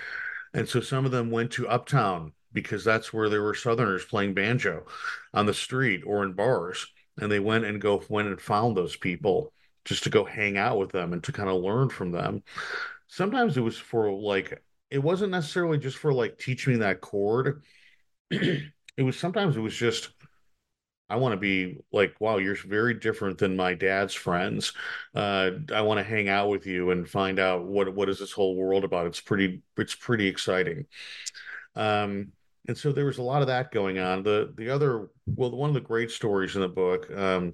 [0.53, 4.33] And so some of them went to Uptown because that's where there were Southerners playing
[4.33, 4.85] banjo
[5.33, 6.87] on the street or in bars.
[7.19, 9.53] And they went and go went and found those people
[9.85, 12.43] just to go hang out with them and to kind of learn from them.
[13.07, 17.63] Sometimes it was for like it wasn't necessarily just for like teach me that chord.
[18.31, 18.71] it
[19.03, 20.09] was sometimes it was just
[21.13, 24.73] I want to be like, wow, you're very different than my dad's friends.
[25.13, 28.31] Uh, I want to hang out with you and find out what what is this
[28.31, 29.05] whole world about.
[29.05, 30.87] It's pretty it's pretty exciting.
[31.75, 32.31] Um,
[32.67, 34.23] and so there was a lot of that going on.
[34.23, 37.53] The the other well, one of the great stories in the book um,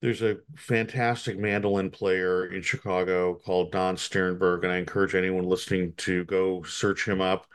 [0.00, 5.92] there's a fantastic mandolin player in Chicago called Don Stiernberg, and I encourage anyone listening
[5.96, 7.46] to go search him up.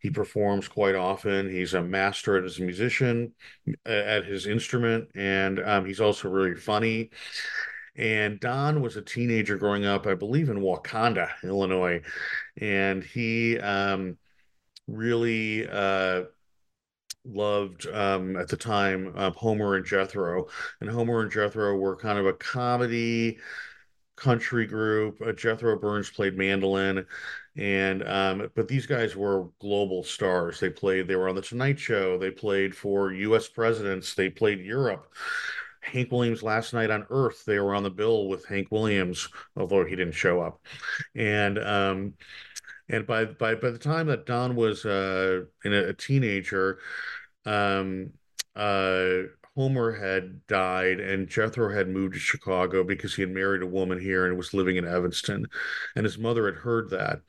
[0.00, 1.50] He performs quite often.
[1.50, 3.32] He's a master as a musician
[3.84, 7.10] at his instrument, and um, he's also really funny.
[7.96, 12.00] And Don was a teenager growing up, I believe, in Wauconda, Illinois,
[12.56, 14.16] and he um,
[14.86, 16.22] really uh,
[17.24, 20.46] loved um, at the time uh, Homer and Jethro,
[20.80, 23.38] and Homer and Jethro were kind of a comedy
[24.16, 25.20] country group.
[25.24, 27.06] Uh, Jethro Burns played mandolin,
[27.56, 30.60] and um, but these guys were global stars.
[30.60, 31.08] They played.
[31.08, 32.16] They were on the Tonight Show.
[32.18, 33.48] They played for U.S.
[33.48, 34.14] presidents.
[34.14, 35.12] They played Europe.
[35.80, 37.44] Hank Williams last night on Earth.
[37.44, 40.60] They were on the bill with Hank Williams, although he didn't show up.
[41.14, 42.14] And um,
[42.88, 46.78] and by by by the time that Don was uh, in a, a teenager,
[47.46, 48.12] um,
[48.54, 49.22] uh,
[49.60, 54.00] Homer had died and Jethro had moved to Chicago because he had married a woman
[54.00, 55.46] here and was living in Evanston.
[55.94, 57.20] And his mother had heard that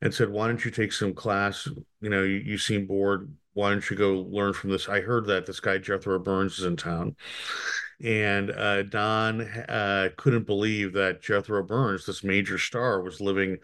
[0.00, 1.68] and said, Why don't you take some class?
[2.00, 3.30] You know, you, you seem bored.
[3.52, 4.88] Why don't you go learn from this?
[4.88, 7.14] I heard that this guy, Jethro Burns, is in town.
[8.02, 13.58] And uh, Don uh, couldn't believe that Jethro Burns, this major star, was living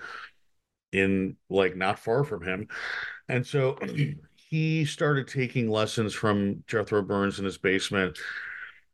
[0.92, 2.68] in like not far from him.
[3.30, 3.78] And so
[4.52, 8.18] he started taking lessons from Jethro Burns in his basement.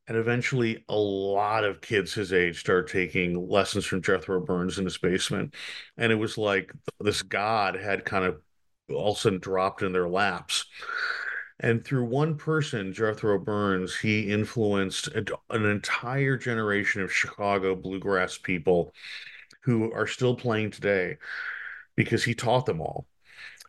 [0.07, 4.85] And eventually, a lot of kids his age started taking lessons from Jethro Burns in
[4.85, 5.57] his basement.
[5.97, 8.41] And it was like this God had kind of
[8.89, 10.65] all of a sudden dropped in their laps.
[11.59, 18.95] And through one person, Jethro Burns, he influenced an entire generation of Chicago bluegrass people
[19.63, 21.17] who are still playing today
[21.97, 23.09] because he taught them all.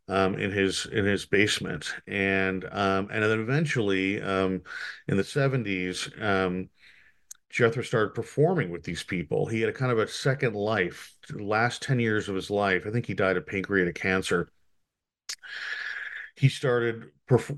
[0.09, 4.63] Um, in his in his basement, and um, and then eventually um,
[5.07, 6.69] in the seventies, um,
[7.51, 9.45] Jethro started performing with these people.
[9.45, 11.13] He had a kind of a second life.
[11.27, 14.49] The last ten years of his life, I think he died of pancreatic cancer.
[16.35, 17.11] He started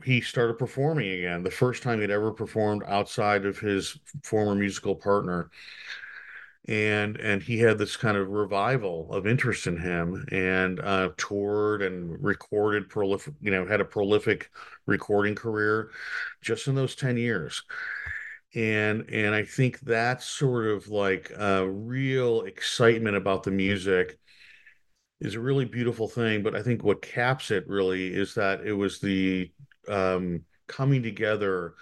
[0.03, 1.43] he started performing again.
[1.43, 5.49] The first time he'd ever performed outside of his former musical partner
[6.67, 11.81] and and he had this kind of revival of interest in him and uh, toured
[11.81, 14.51] and recorded prolific you know had a prolific
[14.85, 15.89] recording career
[16.41, 17.63] just in those 10 years.
[18.53, 24.19] And and i think that's sort of like a real excitement about the music
[25.21, 28.73] is a really beautiful thing but i think what caps it really is that it
[28.73, 29.49] was the
[29.87, 31.75] um, coming together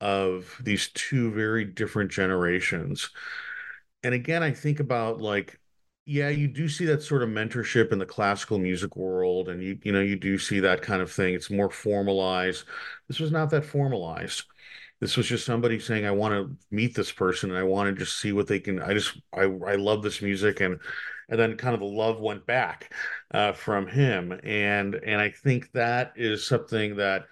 [0.00, 3.10] of these two very different generations
[4.02, 5.58] and again, I think about like,
[6.06, 9.78] yeah, you do see that sort of mentorship in the classical music world, and you
[9.82, 11.34] you know you do see that kind of thing.
[11.34, 12.64] It's more formalized.
[13.08, 14.44] This was not that formalized.
[15.00, 18.04] This was just somebody saying, "I want to meet this person, and I want to
[18.04, 20.80] just see what they can." I just I I love this music, and
[21.28, 22.92] and then kind of the love went back
[23.32, 27.26] uh, from him, and and I think that is something that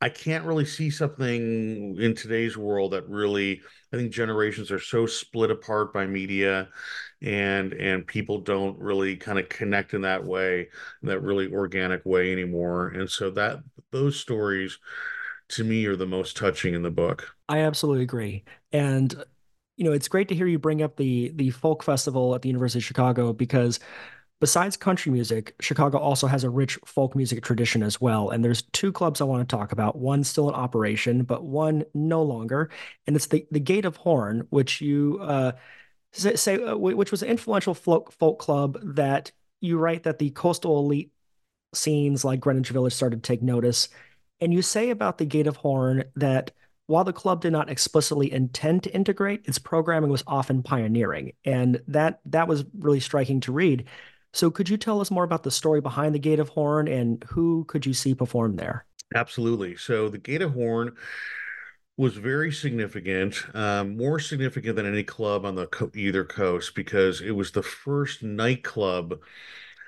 [0.00, 5.06] I can't really see something in today's world that really I think generations are so
[5.06, 6.68] split apart by media
[7.22, 10.68] and and people don't really kind of connect in that way,
[11.02, 12.88] in that really organic way anymore.
[12.88, 14.78] And so that those stories
[15.50, 17.34] to me are the most touching in the book.
[17.48, 18.44] I absolutely agree.
[18.72, 19.14] And
[19.76, 22.48] you know, it's great to hear you bring up the the folk festival at the
[22.48, 23.78] University of Chicago because
[24.38, 28.28] Besides country music, Chicago also has a rich folk music tradition as well.
[28.30, 29.96] And there's two clubs I want to talk about.
[29.96, 32.70] One still in operation, but one no longer.
[33.06, 35.52] And it's the, the Gate of Horn, which you uh,
[36.12, 40.80] say, uh, which was an influential folk, folk club that you write that the coastal
[40.80, 41.12] elite
[41.74, 43.88] scenes like Greenwich Village started to take notice.
[44.40, 46.50] And you say about the Gate of Horn that
[46.86, 51.32] while the club did not explicitly intend to integrate, its programming was often pioneering.
[51.44, 53.86] And that that was really striking to read.
[54.36, 57.24] So could you tell us more about the story behind the Gate of Horn and
[57.30, 58.84] who could you see perform there?
[59.14, 59.76] Absolutely.
[59.76, 60.94] So the Gate of Horn
[61.96, 67.22] was very significant, um, more significant than any club on the co- either coast because
[67.22, 69.20] it was the first nightclub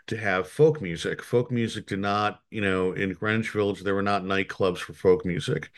[0.06, 1.22] to have folk music.
[1.22, 5.26] Folk music did not, you know, in Greenwich Village, there were not nightclubs for folk
[5.26, 5.70] music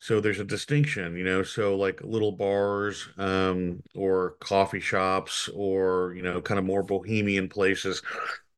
[0.00, 6.14] so there's a distinction you know so like little bars um, or coffee shops or
[6.14, 8.02] you know kind of more bohemian places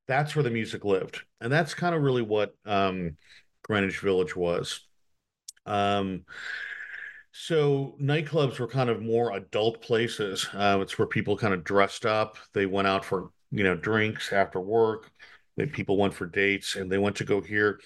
[0.07, 3.17] that's where the music lived and that's kind of really what um,
[3.63, 4.81] greenwich village was.
[5.67, 6.25] Um,
[7.33, 12.07] so nightclubs were kind of more adult places uh, it's where people kind of dressed
[12.07, 15.13] up they went out for you know drinks after work
[15.57, 17.79] they, people went for dates and they went to go hear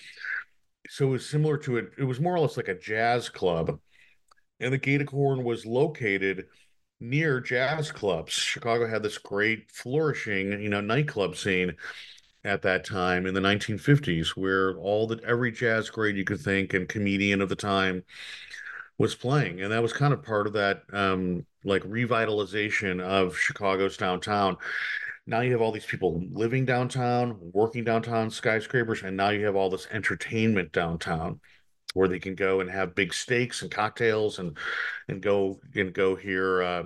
[0.89, 1.91] so it was similar to it.
[1.99, 3.79] It was more or less like a jazz club,
[4.61, 6.47] and the Gate of Horn was located
[7.01, 8.33] near jazz clubs.
[8.33, 11.75] Chicago had this great flourishing, you know, nightclub scene
[12.45, 16.75] at that time in the 1950s where all the every jazz great you could think
[16.75, 18.03] and comedian of the time
[18.99, 23.97] was playing and that was kind of part of that um like revitalization of Chicago's
[23.97, 24.57] downtown
[25.27, 29.57] now you have all these people living downtown working downtown skyscrapers and now you have
[29.57, 31.41] all this entertainment downtown
[31.95, 34.57] where they can go and have big steaks and cocktails and
[35.09, 36.83] and go and go hear, uh,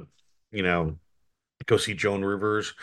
[0.51, 0.99] you know
[1.64, 2.74] go see Joan Rivers,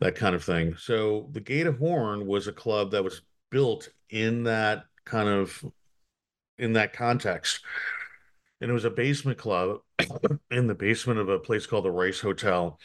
[0.00, 0.76] that kind of thing.
[0.78, 5.64] So the Gate of Horn was a club that was built in that kind of
[6.58, 7.60] in that context.
[8.60, 9.80] And it was a basement club
[10.50, 12.78] in the basement of a place called the Rice Hotel.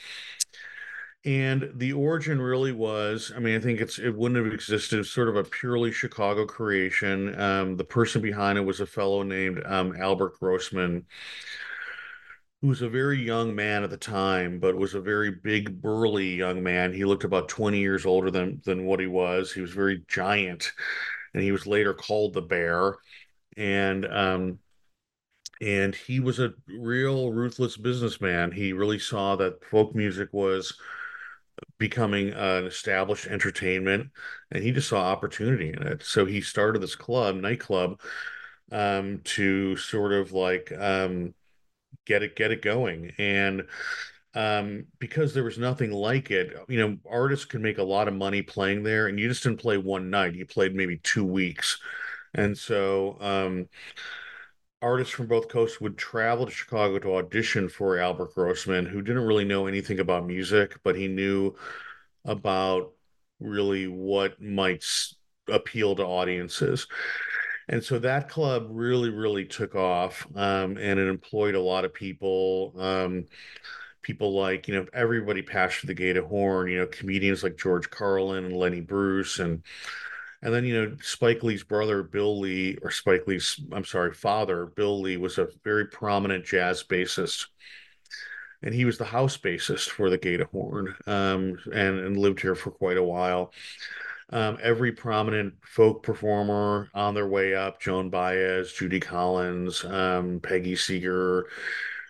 [1.25, 5.05] And the origin really was, I mean, I think it's it wouldn't have existed.
[5.05, 7.39] sort of a purely Chicago creation.
[7.39, 11.05] Um, the person behind it was a fellow named um, Albert Grossman,
[12.61, 16.35] who was a very young man at the time, but was a very big, burly
[16.35, 16.93] young man.
[16.93, 19.51] He looked about 20 years older than than what he was.
[19.51, 20.71] He was very giant,
[21.33, 22.95] and he was later called the Bear.
[23.57, 24.59] And um,
[25.61, 28.51] and he was a real ruthless businessman.
[28.51, 30.77] He really saw that folk music was
[31.77, 34.09] becoming an established entertainment,
[34.51, 36.03] and he just saw opportunity in it.
[36.03, 37.99] So he started this club, nightclub,
[38.71, 41.33] um, to sort of like um,
[42.05, 43.63] get it get it going and
[44.33, 48.13] um, because there was nothing like it you know artists could make a lot of
[48.13, 51.79] money playing there and you just didn't play one night you played maybe two weeks
[52.33, 53.67] and so um,
[54.81, 59.25] artists from both coasts would travel to chicago to audition for albert grossman who didn't
[59.25, 61.55] really know anything about music but he knew
[62.25, 62.93] about
[63.39, 64.83] really what might
[65.49, 66.87] appeal to audiences
[67.69, 71.93] and so that club really, really took off, um, and it employed a lot of
[71.93, 72.73] people.
[72.77, 73.25] Um,
[74.01, 76.69] people like you know everybody passed through the gate of horn.
[76.69, 79.63] You know comedians like George Carlin and Lenny Bruce, and
[80.41, 84.65] and then you know Spike Lee's brother Bill Lee, or Spike Lee's I'm sorry father
[84.65, 87.47] Bill Lee was a very prominent jazz bassist.
[88.63, 92.41] And he was the house bassist for the Gate of Horn, um, and, and lived
[92.41, 93.53] here for quite a while
[94.31, 100.75] um, every prominent folk performer on their way up Joan Baez, Judy Collins, um, Peggy
[100.75, 101.47] Seeger,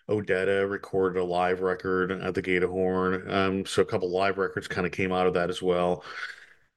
[0.09, 3.29] Odetta recorded a live record at the Gate of Horn.
[3.29, 6.03] Um, so a couple live records kind of came out of that as well.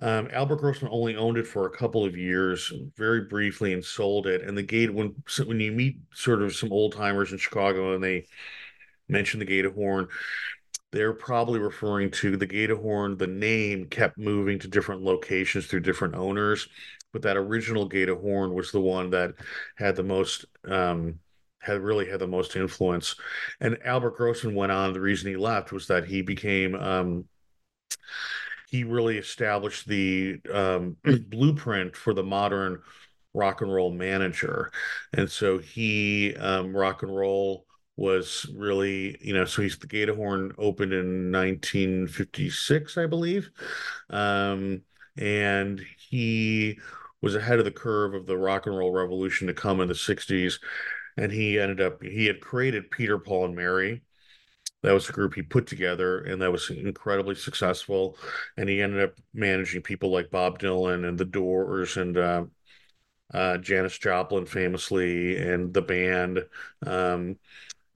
[0.01, 4.27] Um, Albert Grossman only owned it for a couple of years, very briefly, and sold
[4.27, 4.43] it.
[4.43, 8.03] And the gate, when when you meet sort of some old timers in Chicago and
[8.03, 8.27] they
[9.09, 10.09] mention the Gate of Horn,
[10.93, 13.17] they're probably referring to the Gate of Horn.
[13.17, 16.69] The name kept moving to different locations through different owners,
[17.13, 19.35] but that original Gate of Horn was the one that
[19.77, 21.19] had the most um,
[21.59, 23.17] had really had the most influence.
[23.61, 24.95] And Albert Grossman went on.
[24.95, 27.25] The reason he left was that he became um,
[28.71, 30.97] he really established the um,
[31.29, 32.81] blueprint for the modern
[33.35, 34.71] rock and roll manager,
[35.13, 37.67] and so he um, rock and roll
[38.01, 43.51] was really, you know, so he's the Gate of Horn opened in 1956, I believe.
[44.09, 44.81] Um,
[45.19, 46.79] and he
[47.21, 49.95] was ahead of the curve of the rock and roll revolution to come in the
[49.95, 50.61] 60s.
[51.19, 54.01] And he ended up, he had created Peter, Paul, and Mary.
[54.83, 58.17] That was a group he put together, and that was incredibly successful.
[58.57, 62.45] And he ended up managing people like Bob Dylan and the Doors and uh,
[63.35, 66.45] uh, Janis Joplin, famously, and the band.
[66.87, 67.37] Um,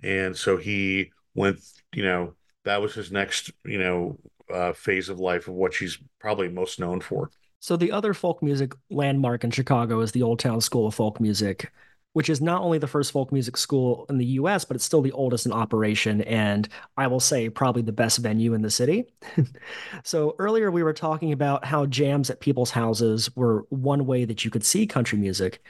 [0.02, 1.58] and so he went
[1.92, 4.18] you know that was his next you know
[4.52, 7.30] uh, phase of life of what she's probably most known for
[7.60, 11.20] so the other folk music landmark in chicago is the old town school of folk
[11.20, 11.72] music
[12.14, 15.02] which is not only the first folk music school in the US, but it's still
[15.02, 19.12] the oldest in operation, and I will say probably the best venue in the city.
[20.04, 24.44] so earlier we were talking about how jams at people's houses were one way that
[24.44, 25.60] you could see country music.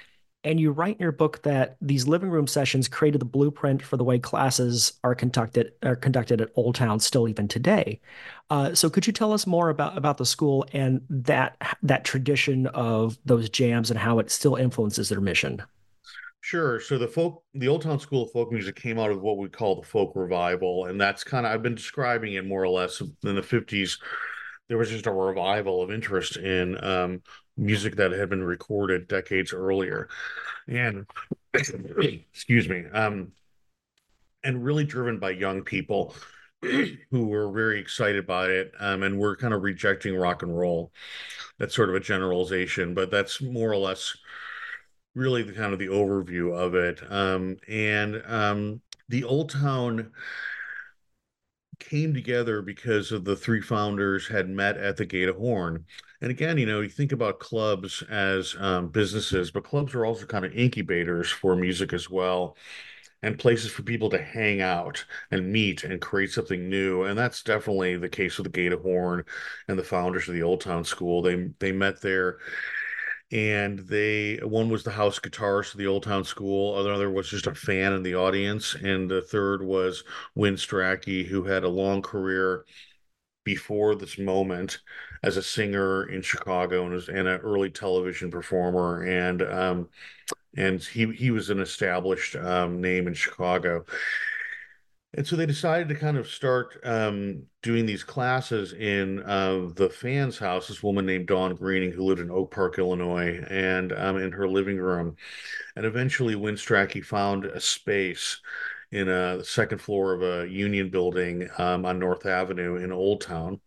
[0.45, 3.97] And you write in your book that these living room sessions created the blueprint for
[3.97, 8.01] the way classes are conducted are conducted at Old Town still even today.
[8.51, 12.67] Uh, so could you tell us more about about the school and that that tradition
[12.69, 15.63] of those jams and how it still influences their mission?
[16.45, 16.79] Sure.
[16.79, 19.49] So the folk, the Old Town School of Folk Music came out of what we
[19.49, 23.01] call the folk revival, and that's kind of I've been describing it more or less
[23.01, 23.99] in the fifties.
[24.69, 27.23] There was just a revival of interest in um,
[27.57, 30.09] music that had been recorded decades earlier
[30.69, 31.07] and
[31.55, 33.31] excuse me um
[34.43, 36.15] and really driven by young people
[36.63, 40.91] who were very excited by it um, and we're kind of rejecting rock and roll
[41.59, 44.17] that's sort of a generalization but that's more or less
[45.15, 50.11] really the kind of the overview of it um, and um, the Old Town
[51.79, 55.85] came together because of the three founders had met at the Gate of Horn.
[56.21, 60.25] And again, you know, you think about clubs as um, businesses, but clubs are also
[60.27, 62.57] kind of incubators for music as well
[63.23, 67.05] and places for people to hang out and meet and create something new.
[67.05, 69.25] And that's definitely the case with the Gate of Horn
[69.69, 71.23] and the founders of the Old Town School.
[71.23, 72.39] They they met there
[73.33, 77.47] and they one was the house guitarist of the Old Town School, another was just
[77.47, 80.05] a fan in the audience, and the third was
[80.35, 82.65] Win Stracke, who had a long career
[83.45, 84.79] before this moment
[85.23, 89.89] as a singer in Chicago and, was, and an early television performer, and um,
[90.57, 93.85] and he he was an established um, name in Chicago.
[95.17, 99.89] And so they decided to kind of start um, doing these classes in uh, the
[99.89, 100.67] fans' house.
[100.67, 104.49] This woman named Dawn Greening, who lived in Oak Park, Illinois, and um, in her
[104.49, 105.15] living room.
[105.77, 108.41] And eventually, Win Stracke found a space
[108.91, 113.21] in a the second floor of a union building um, on North Avenue in Old
[113.21, 113.61] Town.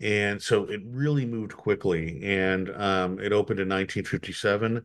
[0.00, 4.84] And so it really moved quickly, and um, it opened in 1957,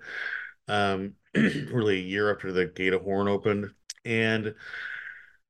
[0.70, 3.72] um, really a year after the Gate of Horn opened.
[4.06, 4.56] And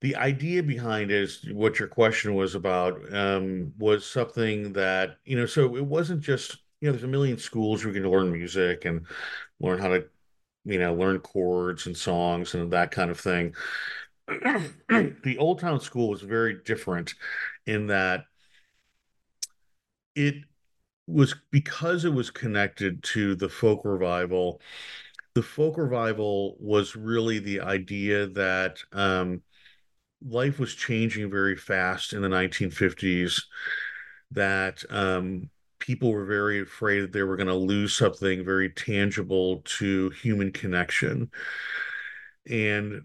[0.01, 5.45] the idea behind is what your question was about um, was something that you know
[5.45, 8.85] so it wasn't just you know there's a million schools where you can learn music
[8.85, 9.05] and
[9.59, 10.05] learn how to
[10.65, 13.53] you know learn chords and songs and that kind of thing.
[15.23, 17.13] The old town school was very different
[17.65, 18.25] in that
[20.15, 20.35] it
[21.07, 24.61] was because it was connected to the folk revival
[25.35, 29.41] the folk revival was really the idea that um,
[30.27, 33.41] life was changing very fast in the 1950s
[34.31, 35.49] that um,
[35.79, 40.51] people were very afraid that they were going to lose something very tangible to human
[40.51, 41.29] connection.
[42.49, 43.01] And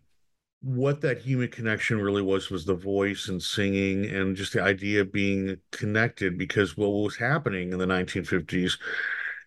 [0.63, 5.01] what that human connection really was was the voice and singing and just the idea
[5.03, 8.79] of being connected because what was happening in the 1950s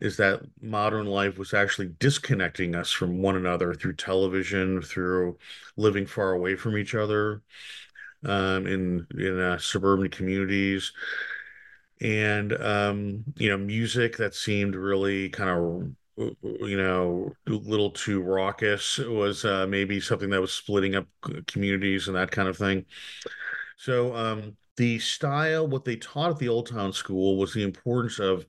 [0.01, 5.37] is that modern life was actually disconnecting us from one another through television, through
[5.75, 7.41] living far away from each other
[8.25, 10.91] um, in in uh, suburban communities,
[12.01, 18.21] and um, you know, music that seemed really kind of you know a little too
[18.21, 21.07] raucous was uh, maybe something that was splitting up
[21.47, 22.85] communities and that kind of thing.
[23.77, 28.17] So um, the style, what they taught at the Old Town School was the importance
[28.17, 28.45] of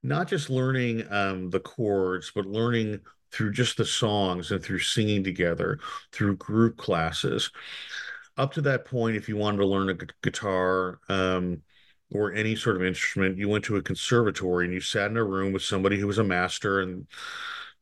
[0.00, 3.00] not just learning um, the chords, but learning
[3.32, 5.80] through just the songs and through singing together,
[6.12, 7.50] through group classes.
[8.36, 11.62] Up to that point, if you wanted to learn a gu- guitar um,
[12.12, 15.24] or any sort of instrument, you went to a conservatory and you sat in a
[15.24, 17.08] room with somebody who was a master and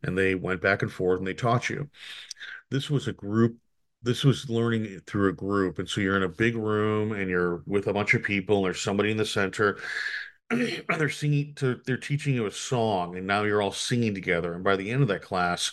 [0.03, 1.89] and they went back and forth and they taught you.
[2.71, 3.59] This was a group
[4.03, 7.63] this was learning through a group and so you're in a big room and you're
[7.67, 9.79] with a bunch of people and there's somebody in the center
[10.51, 14.55] and they're singing to they're teaching you a song and now you're all singing together
[14.55, 15.73] and by the end of that class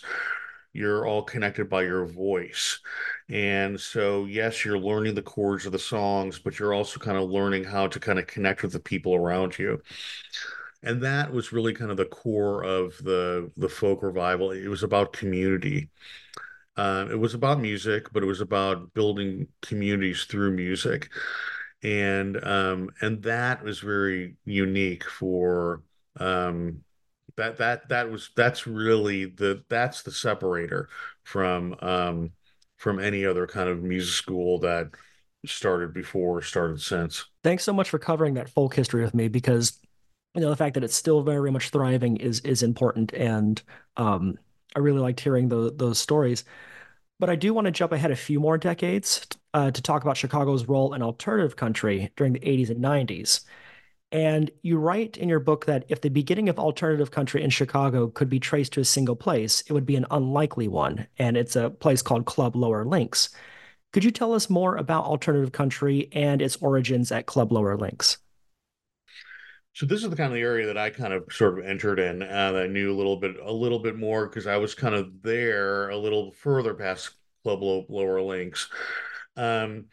[0.72, 2.80] you're all connected by your voice.
[3.28, 7.30] And so yes you're learning the chords of the songs but you're also kind of
[7.30, 9.80] learning how to kind of connect with the people around you.
[10.82, 14.50] And that was really kind of the core of the the folk revival.
[14.52, 15.90] It was about community
[16.76, 21.10] uh, it was about music, but it was about building communities through music,
[21.82, 25.82] and um, and that was very unique for
[26.18, 26.82] um,
[27.36, 30.88] that that that was that's really the that's the separator
[31.24, 32.30] from um,
[32.76, 34.88] from any other kind of music school that
[35.46, 37.24] started before started since.
[37.42, 39.78] Thanks so much for covering that folk history with me because
[40.34, 43.62] you know the fact that it's still very much thriving is is important and
[43.96, 44.38] um,
[44.74, 46.44] I really liked hearing the, those stories.
[47.18, 50.16] But I do want to jump ahead a few more decades uh, to talk about
[50.16, 53.42] Chicago's role in alternative country during the 80s and 90s.
[54.12, 58.08] And you write in your book that if the beginning of alternative country in Chicago
[58.08, 61.06] could be traced to a single place, it would be an unlikely one.
[61.18, 63.28] And it's a place called Club Lower Links.
[63.92, 68.18] Could you tell us more about alternative country and its origins at Club Lower Links?
[69.72, 72.00] So this is the kind of the area that I kind of sort of entered
[72.00, 74.94] in, and I knew a little bit, a little bit more because I was kind
[74.94, 77.10] of there a little further past
[77.44, 78.68] Club Lower Links.
[79.36, 79.86] Um,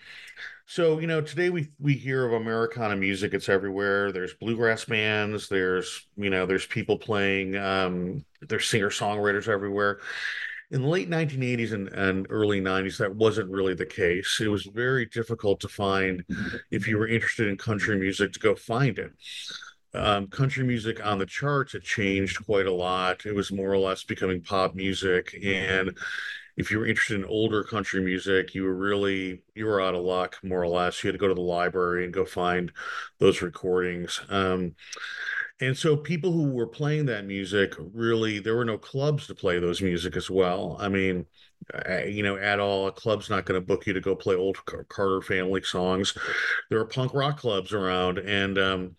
[0.66, 4.12] so you know, today we we hear of Americana music; it's everywhere.
[4.12, 5.48] There's bluegrass bands.
[5.48, 7.56] There's you know, there's people playing.
[7.56, 10.00] Um, there's singer songwriters everywhere.
[10.70, 14.40] In the late 1980s and, and early 90s, that wasn't really the case.
[14.42, 16.26] It was very difficult to find
[16.72, 19.14] if you were interested in country music to go find it
[19.94, 23.26] um, country music on the charts had changed quite a lot.
[23.26, 25.98] It was more or less becoming pop music, and
[26.58, 30.04] if you were interested in older country music, you were really you were out of
[30.04, 31.04] luck, more or less.
[31.04, 32.72] You had to go to the library and go find
[33.20, 34.20] those recordings.
[34.30, 34.76] Um,
[35.60, 39.60] and so people who were playing that music really there were no clubs to play
[39.60, 40.78] those music as well.
[40.80, 41.26] I mean,
[42.08, 44.58] you know, at all, a club's not going to book you to go play old
[44.66, 46.16] Carter family songs.
[46.70, 48.96] There are punk rock clubs around, and um,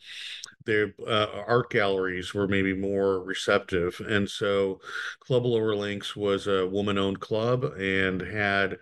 [0.64, 4.00] their uh, art galleries were maybe more receptive.
[4.06, 4.80] And so
[5.20, 8.78] Club Lower Links was a woman owned club and had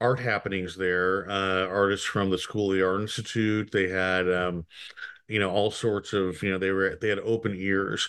[0.00, 1.28] art happenings there.
[1.28, 3.70] Uh, artists from the School of the Art Institute.
[3.72, 4.66] They had, um,
[5.26, 8.08] you know, all sorts of, you know, they were they had open ears,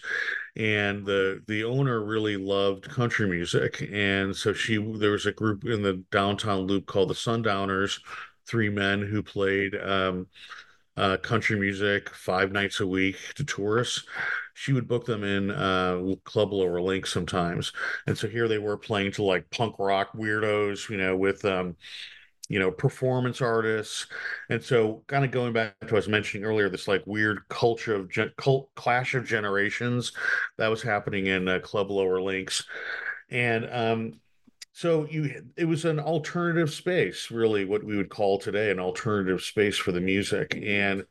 [0.55, 5.66] and the the owner really loved country music, and so she there was a group
[5.66, 7.99] in the downtown loop called the Sundowners,
[8.47, 9.76] three men who played.
[9.76, 10.28] Um,
[11.00, 14.04] uh, country music five nights a week to tourists.
[14.54, 17.72] She would book them in uh, Club Lower Link sometimes,
[18.08, 21.78] and so here they were playing to like punk rock weirdos, you know, with um,
[22.50, 24.08] you know, performance artists,
[24.50, 27.47] and so kind of going back to what I was mentioning earlier, this like weird
[27.47, 30.12] culture of gen- cult clash of generations
[30.58, 32.66] that was happening in uh, Club Lower Links,
[33.30, 34.20] and um,
[34.80, 39.42] so you it was an alternative space, really what we would call today an alternative
[39.42, 40.58] space for the music.
[40.58, 41.04] And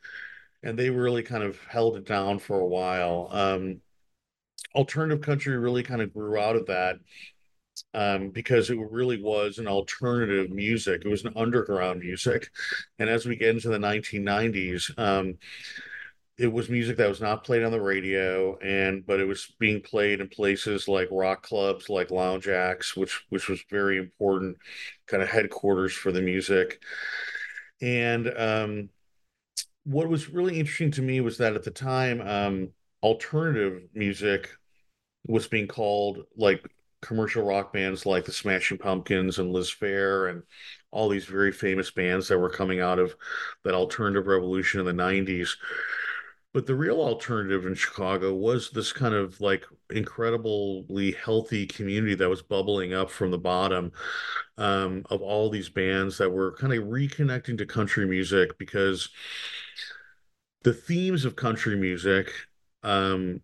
[0.63, 3.29] and they really kind of held it down for a while.
[3.31, 3.83] Um,
[4.75, 6.97] alternative country really kind of grew out of that
[7.93, 11.03] um, because it really was an alternative music.
[11.05, 12.49] It was an underground music.
[12.99, 15.35] And as we get into the 1990s, um,
[16.39, 19.81] it was music that was not played on the radio and but it was being
[19.81, 24.57] played in places like rock clubs like Lounge Ax which which was very important
[25.07, 26.81] kind of headquarters for the music.
[27.81, 28.89] And um,
[29.85, 32.69] what was really interesting to me was that at the time um,
[33.03, 34.51] alternative music
[35.27, 36.65] was being called like
[37.01, 40.43] commercial rock bands like the smashing pumpkins and liz phair and
[40.91, 43.15] all these very famous bands that were coming out of
[43.65, 45.51] that alternative revolution in the 90s
[46.59, 52.29] but the real alternative in Chicago was this kind of like incredibly healthy community that
[52.29, 53.93] was bubbling up from the bottom
[54.57, 59.09] um, of all these bands that were kind of reconnecting to country music because
[60.65, 62.33] the themes of country music
[62.83, 63.41] um,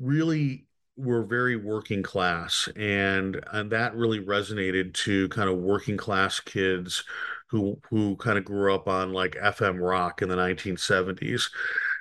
[0.00, 0.64] really
[0.96, 2.66] were very working class.
[2.76, 7.04] And and that really resonated to kind of working class kids
[7.50, 11.50] who who kind of grew up on like FM rock in the 1970s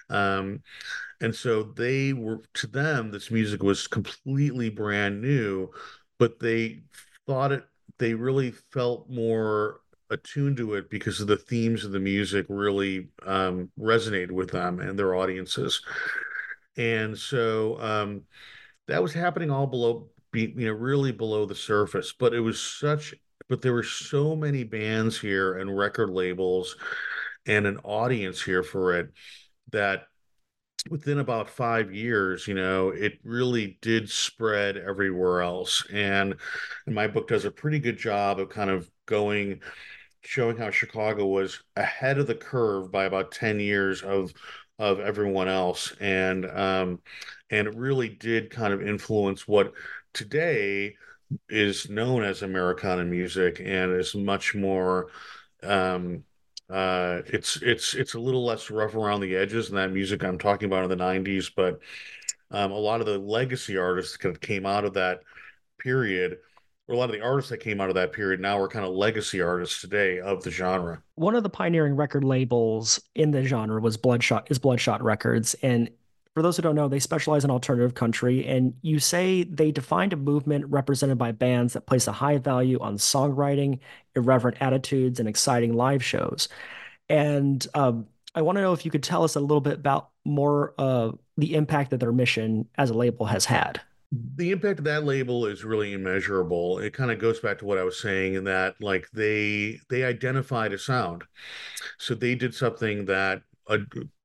[0.10, 0.62] um,
[1.22, 5.70] and so they were, to them, this music was completely brand new,
[6.20, 6.84] but they
[7.26, 7.64] thought it,
[7.98, 13.10] they really felt more attuned to it because of the themes of the music really
[13.26, 15.82] um, resonated with them and their audiences.
[16.78, 18.22] And so um,
[18.88, 22.14] that was happening all below, you know, really below the surface.
[22.18, 23.16] But it was such,
[23.50, 26.78] but there were so many bands here and record labels
[27.48, 29.10] and an audience here for it
[29.72, 30.08] that
[30.90, 35.86] within about five years, you know, it really did spread everywhere else.
[35.92, 36.36] And,
[36.88, 39.62] my book does a pretty good job of kind of going,
[40.22, 44.34] showing how Chicago was ahead of the curve by about 10 years of
[44.80, 45.94] of everyone else.
[46.00, 47.00] And um,
[47.50, 49.74] and it really did kind of influence what
[50.14, 50.96] today
[51.50, 55.10] is known as Americana music and is much more
[55.64, 56.24] um,
[56.70, 60.38] uh, it's it's it's a little less rough around the edges than that music I'm
[60.38, 61.80] talking about in the '90s, but
[62.52, 65.22] um, a lot of the legacy artists that came out of that
[65.80, 66.40] period,
[66.88, 68.86] or a lot of the artists that came out of that period now are kind
[68.86, 71.02] of legacy artists today of the genre.
[71.16, 75.90] One of the pioneering record labels in the genre was Bloodshot is Bloodshot Records, and
[76.38, 80.14] for those who don't know, they specialize in alternative country, and you say they defined
[80.14, 83.80] a movement represented by bands that place a high value on songwriting,
[84.16, 86.48] irreverent attitudes, and exciting live shows.
[87.10, 90.10] And um, I want to know if you could tell us a little bit about
[90.26, 93.82] more uh, the impact that their mission as a label has had.
[94.12, 96.78] The impact of that label is really immeasurable.
[96.78, 100.04] It kind of goes back to what I was saying in that, like they they
[100.04, 101.24] identified a sound,
[101.98, 103.80] so they did something that, uh,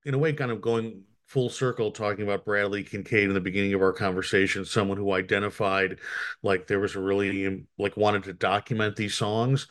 [0.04, 3.72] in a way, kind of going full circle talking about Bradley Kincaid in the beginning
[3.72, 5.99] of our conversation, someone who identified
[6.43, 9.66] like there was a really like wanted to document these songs.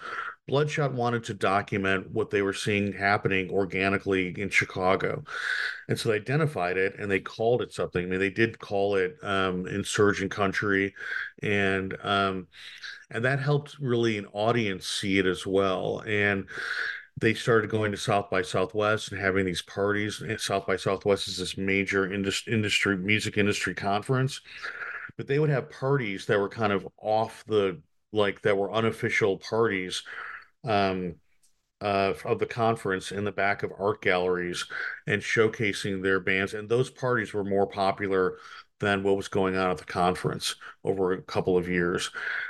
[0.48, 5.24] Bloodshot wanted to document what they were seeing happening organically in Chicago.
[5.88, 8.04] And so they identified it and they called it something.
[8.04, 10.96] I mean, they did call it um, Insurgent Country.
[11.44, 12.48] And um,
[13.12, 16.02] and that helped really an audience see it as well.
[16.08, 16.48] And
[17.22, 20.22] they started going to South by Southwest and having these parties.
[20.40, 24.42] South by Southwest is this major industry music industry conference,
[25.18, 27.80] but they would have parties that were kind of off the
[28.12, 30.04] like that were unofficial parties
[30.66, 31.16] um,
[31.80, 34.66] uh, of the conference in the back of art galleries
[35.08, 36.56] and showcasing their bands.
[36.56, 38.38] And those parties were more popular
[38.82, 42.10] than what was going on at the conference over a couple of years.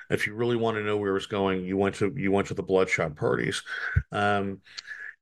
[0.10, 2.48] If you really want to know where it was going, you went to you went
[2.48, 3.62] to the Bloodshot parties.
[4.12, 4.62] Um,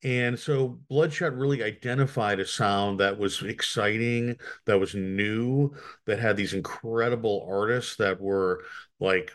[0.03, 6.37] and so Bloodshot really identified a sound that was exciting, that was new, that had
[6.37, 8.63] these incredible artists that were
[9.01, 9.33] like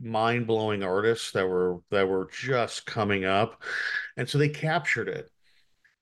[0.00, 3.62] mind-blowing artists that were that were just coming up.
[4.16, 5.30] And so they captured it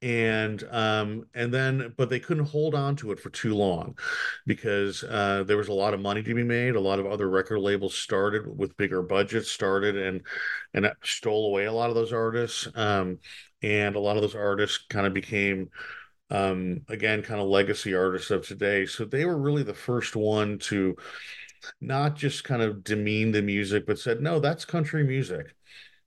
[0.01, 3.99] and um and then but they couldn't hold on to it for too long
[4.47, 6.77] because uh there was a lot of money to be made.
[6.77, 10.23] A lot of other record labels started with bigger budgets started and
[10.73, 13.19] and stole away a lot of those artists um
[13.63, 15.69] and a lot of those artists kind of became
[16.31, 18.87] um again kind of legacy artists of today.
[18.87, 20.97] So they were really the first one to
[21.81, 25.55] not just kind of demean the music but said no that's country music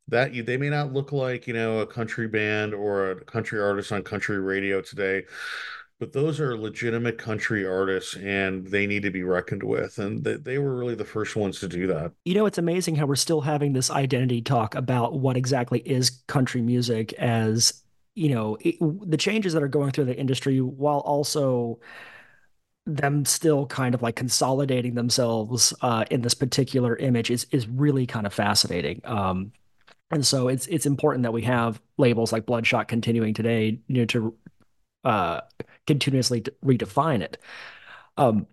[0.08, 3.60] that you, they may not look like you know a country band or a country
[3.60, 5.24] artist on country radio today
[5.99, 10.36] but those are legitimate country artists and they need to be reckoned with and they,
[10.36, 13.16] they were really the first ones to do that you know it's amazing how we're
[13.16, 17.84] still having this identity talk about what exactly is country music as
[18.16, 18.76] you know it,
[19.10, 21.80] the changes that are going through the industry while also
[22.86, 28.06] them still kind of like consolidating themselves uh, in this particular image is is really
[28.06, 29.02] kind of fascinating.
[29.04, 29.52] Um,
[30.12, 34.05] and so it's it's important that we have labels like Bloodshot continuing today, you know,
[34.05, 34.36] to
[35.03, 35.41] uh,
[35.88, 37.38] continuously redefine it.
[38.18, 38.45] Um,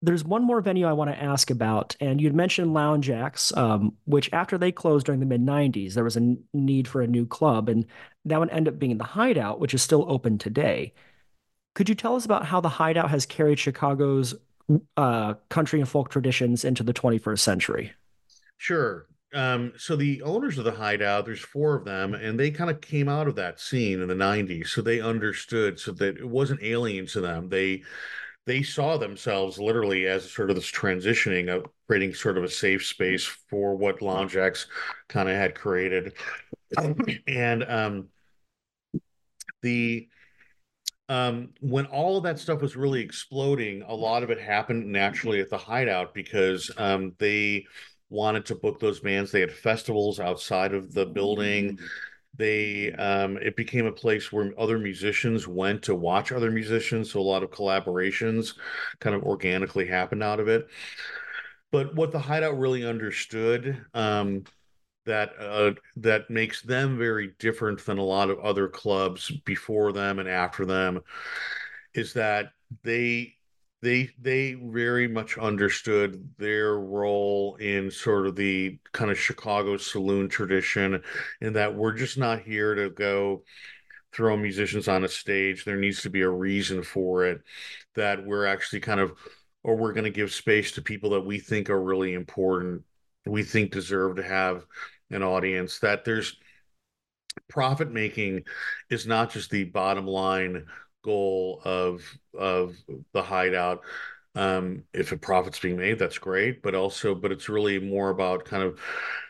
[0.00, 3.92] there's one more venue I want to ask about, and you'd mentioned Lounge Ax, um,
[4.04, 7.26] which after they closed during the mid '90s, there was a need for a new
[7.26, 7.86] club, and
[8.24, 10.94] that would end up being the Hideout, which is still open today.
[11.74, 14.34] Could you tell us about how the Hideout has carried Chicago's
[14.96, 17.92] uh, country and folk traditions into the 21st century?
[18.56, 22.70] Sure um, so the owners of the hideout, there's four of them, and they kind
[22.70, 24.68] of came out of that scene in the 90s.
[24.68, 27.48] So they understood so that it wasn't alien to them.
[27.48, 27.82] They
[28.44, 32.84] they saw themselves literally as sort of this transitioning of creating sort of a safe
[32.84, 34.66] space for what Lounge Ax
[35.08, 36.14] kind of had created.
[37.28, 38.08] and um
[39.62, 40.08] the
[41.08, 45.40] um, when all of that stuff was really exploding, a lot of it happened naturally
[45.40, 47.66] at the hideout because um, they
[48.12, 49.32] wanted to book those bands.
[49.32, 51.76] They had festivals outside of the building.
[51.76, 51.84] Mm-hmm.
[52.34, 57.10] They um, it became a place where other musicians went to watch other musicians.
[57.10, 58.54] So a lot of collaborations
[59.00, 60.68] kind of organically happened out of it.
[61.70, 64.44] But what the Hideout really understood um,
[65.04, 70.18] that uh, that makes them very different than a lot of other clubs before them
[70.18, 71.00] and after them
[71.94, 72.52] is that
[72.82, 73.34] they
[73.82, 80.28] they they very much understood their role in sort of the kind of Chicago saloon
[80.28, 81.02] tradition
[81.40, 83.42] in that we're just not here to go
[84.12, 85.64] throw musicians on a stage.
[85.64, 87.42] There needs to be a reason for it
[87.94, 89.12] that we're actually kind of
[89.64, 92.82] or we're going to give space to people that we think are really important
[93.26, 94.66] we think deserve to have
[95.10, 96.36] an audience that there's
[97.48, 98.42] profit making
[98.90, 100.66] is not just the bottom line
[101.02, 102.02] goal of
[102.38, 102.76] of
[103.12, 103.82] the hideout.
[104.34, 108.44] Um if a profit's being made that's great but also but it's really more about
[108.44, 108.80] kind of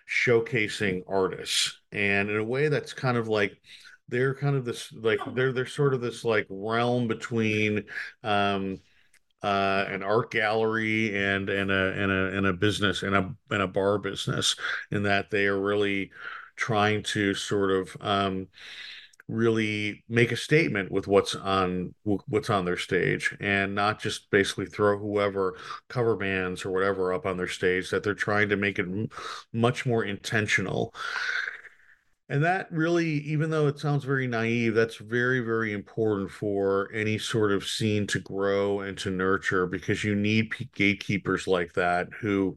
[0.08, 1.80] showcasing artists.
[1.90, 3.60] And in a way that's kind of like
[4.08, 7.84] they're kind of this like they're they're sort of this like realm between
[8.22, 8.78] um
[9.42, 13.62] uh, an art gallery and and a and a and a business and a and
[13.62, 14.54] a bar business
[14.90, 16.12] in that they are really
[16.54, 18.46] trying to sort of um,
[19.28, 24.66] really make a statement with what's on what's on their stage and not just basically
[24.66, 25.56] throw whoever
[25.88, 28.86] cover bands or whatever up on their stage that they're trying to make it
[29.52, 30.94] much more intentional.
[32.28, 37.18] And that really even though it sounds very naive that's very very important for any
[37.18, 42.56] sort of scene to grow and to nurture because you need gatekeepers like that who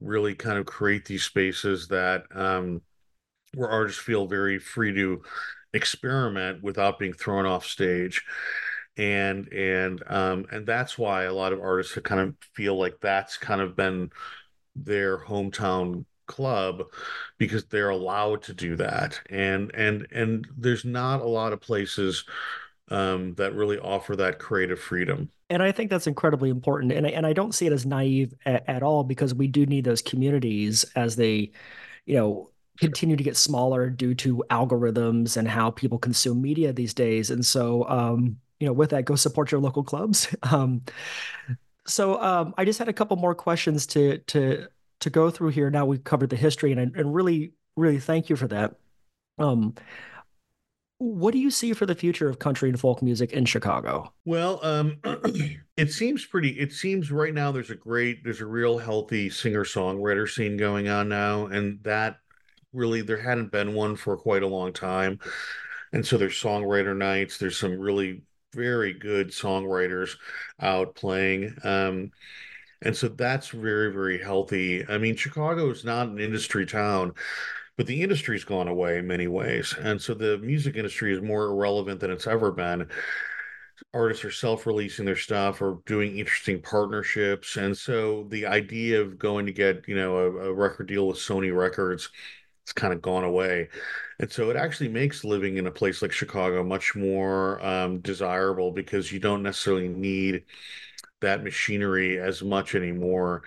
[0.00, 2.82] really kind of create these spaces that um,
[3.54, 5.22] where artists feel very free to
[5.72, 8.24] experiment without being thrown off stage.
[8.96, 13.36] And and um and that's why a lot of artists kind of feel like that's
[13.36, 14.10] kind of been
[14.74, 16.82] their hometown club
[17.38, 19.20] because they're allowed to do that.
[19.30, 22.24] And and and there's not a lot of places
[22.90, 25.30] um, that really offer that creative freedom.
[25.48, 26.92] And i think that's incredibly important.
[26.92, 29.66] And I, and I don't see it as naive at, at all because we do
[29.66, 31.52] need those communities as they
[32.04, 36.94] you know continue to get smaller due to algorithms and how people consume media these
[36.94, 37.30] days.
[37.30, 40.34] And so, um, you know, with that, go support your local clubs.
[40.42, 40.82] Um,
[41.86, 44.66] so um, I just had a couple more questions to to
[45.00, 45.70] to go through here.
[45.70, 48.74] Now we've covered the history, and and really really thank you for that.
[49.38, 49.74] Um,
[50.98, 54.12] what do you see for the future of country and folk music in Chicago?
[54.24, 54.98] Well, um,
[55.76, 56.50] it seems pretty.
[56.58, 60.88] It seems right now there's a great, there's a real healthy singer songwriter scene going
[60.88, 62.20] on now, and that
[62.76, 65.18] really there hadn't been one for quite a long time.
[65.92, 67.38] And so there's songwriter nights.
[67.38, 68.22] There's some really
[68.54, 70.16] very good songwriters
[70.60, 71.56] out playing.
[71.64, 72.10] Um,
[72.82, 74.86] and so that's very, very healthy.
[74.86, 77.14] I mean, Chicago is not an industry town
[77.76, 79.74] but the industry's gone away in many ways.
[79.78, 82.88] And so the music industry is more irrelevant than it's ever been.
[83.92, 87.56] Artists are self releasing their stuff or doing interesting partnerships.
[87.56, 91.18] And so the idea of going to get, you know, a, a record deal with
[91.18, 92.08] Sony Records,
[92.66, 93.68] it's kind of gone away.
[94.18, 98.72] And so it actually makes living in a place like Chicago much more um, desirable
[98.72, 100.42] because you don't necessarily need
[101.20, 103.44] that machinery as much anymore.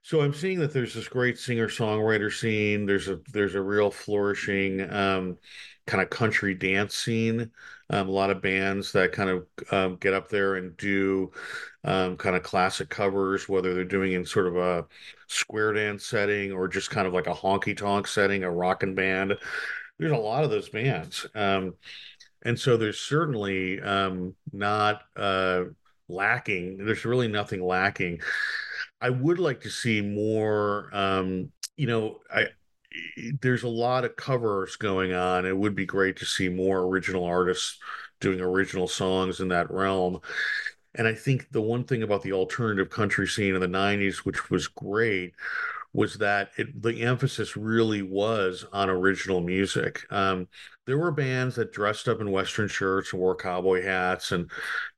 [0.00, 2.86] So I'm seeing that there's this great singer-songwriter scene.
[2.86, 5.36] There's a there's a real flourishing um,
[5.90, 7.50] kind of country dance scene.
[7.90, 11.32] Um, a lot of bands that kind of um, get up there and do
[11.82, 14.86] um, kind of classic covers, whether they're doing in sort of a
[15.26, 19.34] square dance setting or just kind of like a honky tonk setting, a rockin' band.
[19.98, 21.26] There's a lot of those bands.
[21.34, 21.74] Um,
[22.42, 25.64] and so there's certainly um, not uh,
[26.08, 26.84] lacking.
[26.84, 28.20] There's really nothing lacking.
[29.00, 30.88] I would like to see more.
[30.92, 32.46] Um, you know, I
[33.40, 35.46] there's a lot of covers going on.
[35.46, 37.78] It would be great to see more original artists
[38.20, 40.20] doing original songs in that realm.
[40.94, 44.50] And I think the one thing about the alternative country scene in the 90s, which
[44.50, 45.34] was great,
[45.92, 50.04] was that it, the emphasis really was on original music.
[50.10, 50.48] Um,
[50.86, 54.50] there were bands that dressed up in Western shirts and wore cowboy hats and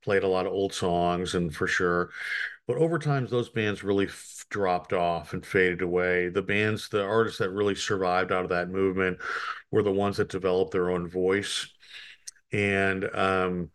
[0.02, 2.10] played a lot of old songs, and for sure.
[2.66, 4.06] But over time, those bands really
[4.52, 6.28] dropped off and faded away.
[6.28, 9.18] The bands, the artists that really survived out of that movement
[9.70, 11.68] were the ones that developed their own voice.
[12.52, 13.70] And um,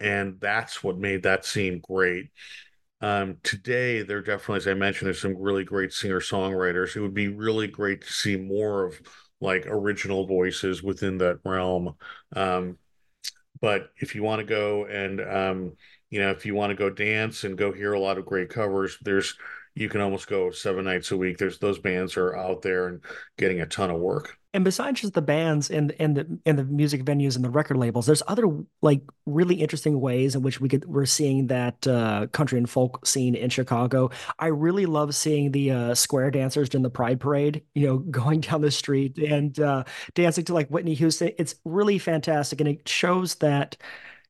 [0.00, 2.30] and that's what made that scene great.
[3.00, 6.96] Um, today, there definitely, as I mentioned, there's some really great singer songwriters.
[6.96, 8.98] It would be really great to see more of
[9.40, 11.96] like original voices within that realm.
[12.34, 12.78] Um,
[13.60, 15.72] but if you want to go and um,
[16.08, 18.48] you know, if you want to go dance and go hear a lot of great
[18.48, 19.36] covers, there's
[19.74, 21.38] you can almost go seven nights a week.
[21.38, 23.00] There's those bands are out there and
[23.36, 24.38] getting a ton of work.
[24.52, 27.76] And besides just the bands and and the and the music venues and the record
[27.76, 28.44] labels, there's other
[28.82, 33.04] like really interesting ways in which we could we're seeing that uh, country and folk
[33.04, 34.10] scene in Chicago.
[34.38, 37.64] I really love seeing the uh, square dancers in the Pride Parade.
[37.74, 39.82] You know, going down the street and uh,
[40.14, 41.32] dancing to like Whitney Houston.
[41.36, 43.76] It's really fantastic, and it shows that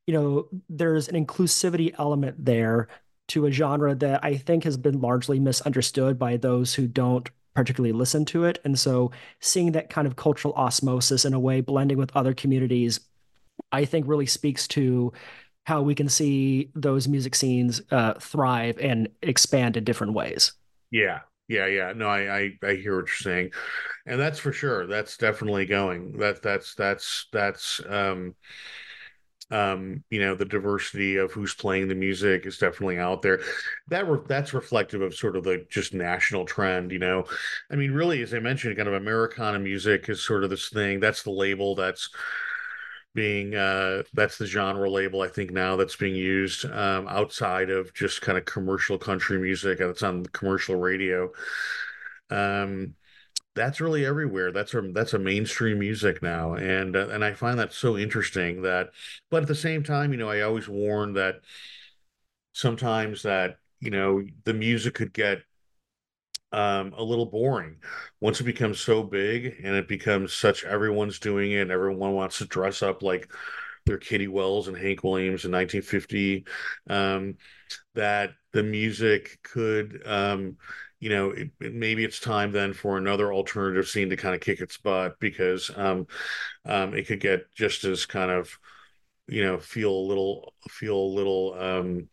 [0.07, 2.88] you know, there's an inclusivity element there
[3.29, 7.93] to a genre that I think has been largely misunderstood by those who don't particularly
[7.93, 8.59] listen to it.
[8.64, 13.01] And so seeing that kind of cultural osmosis in a way, blending with other communities,
[13.72, 15.12] I think really speaks to
[15.64, 20.53] how we can see those music scenes uh, thrive and expand in different ways.
[20.91, 21.20] Yeah.
[21.47, 21.93] Yeah, yeah.
[21.95, 23.51] No, I, I I hear what you're saying.
[24.07, 24.87] And that's for sure.
[24.87, 26.16] That's definitely going.
[26.18, 28.35] That that's that's that's um
[29.51, 33.40] um you know the diversity of who's playing the music is definitely out there.
[33.88, 37.24] That re- that's reflective of sort of the just national trend you know?
[37.70, 41.01] I mean really as i mentioned kind of americana music is sort of this thing
[41.01, 42.09] that's the label that's
[43.14, 47.95] being uh that's the genre label i think now that's being used um outside of
[47.95, 51.30] just kind of commercial country music that's on commercial radio.
[52.30, 52.95] Um
[53.55, 54.52] that's really everywhere.
[54.52, 58.62] That's a that's a mainstream music now, and uh, and I find that so interesting.
[58.62, 58.90] That,
[59.30, 61.36] but at the same time, you know, I always warn that
[62.52, 65.42] sometimes that you know the music could get
[66.52, 67.76] um, a little boring
[68.20, 72.38] once it becomes so big and it becomes such everyone's doing it and everyone wants
[72.38, 73.30] to dress up like
[73.86, 76.46] they're Kitty Wells and Hank Williams in 1950
[76.88, 77.36] um,
[77.94, 80.57] that the music could um,
[81.05, 84.40] you know, it, it, maybe it's time then for another alternative scene to kind of
[84.40, 86.07] kick its butt because um,
[86.64, 88.59] um, it could get just as kind of,
[89.28, 92.09] you know, feel a little, feel a little, um,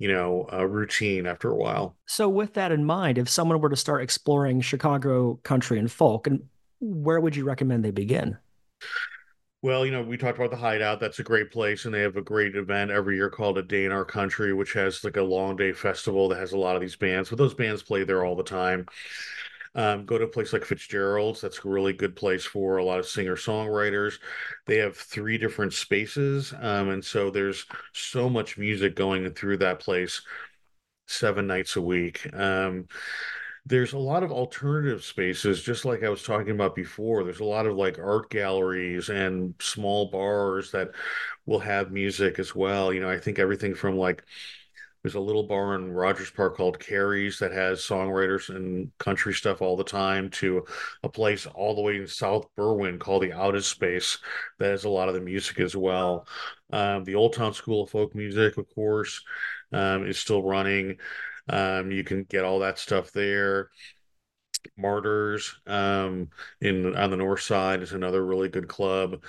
[0.00, 1.96] you know, uh, routine after a while.
[2.06, 6.26] So, with that in mind, if someone were to start exploring Chicago country and folk,
[6.26, 6.42] and
[6.80, 8.38] where would you recommend they begin?
[9.62, 10.98] Well, you know, we talked about the Hideout.
[10.98, 13.84] That's a great place, and they have a great event every year called A Day
[13.84, 16.82] in Our Country, which has like a long day festival that has a lot of
[16.82, 17.28] these bands.
[17.28, 18.86] But those bands play there all the time.
[19.76, 21.40] Um, go to a place like Fitzgerald's.
[21.40, 24.14] That's a really good place for a lot of singer songwriters.
[24.66, 29.78] They have three different spaces, um, and so there's so much music going through that
[29.80, 30.22] place
[31.06, 32.28] seven nights a week.
[32.34, 32.86] Um,
[33.64, 37.22] there's a lot of alternative spaces, just like I was talking about before.
[37.22, 40.90] There's a lot of like art galleries and small bars that
[41.46, 42.92] will have music as well.
[42.92, 44.24] You know, I think everything from like
[45.02, 49.60] there's a little bar in Rogers Park called Carrie's that has songwriters and country stuff
[49.60, 50.64] all the time to
[51.02, 54.18] a place all the way in South Berwyn called the Out Space
[54.58, 56.26] that has a lot of the music as well.
[56.72, 59.22] Um, the Old Town School of Folk Music, of course,
[59.72, 60.98] um, is still running.
[61.48, 63.70] Um, you can get all that stuff there.
[64.76, 66.28] Martyrs um,
[66.60, 69.22] in on the north side is another really good club.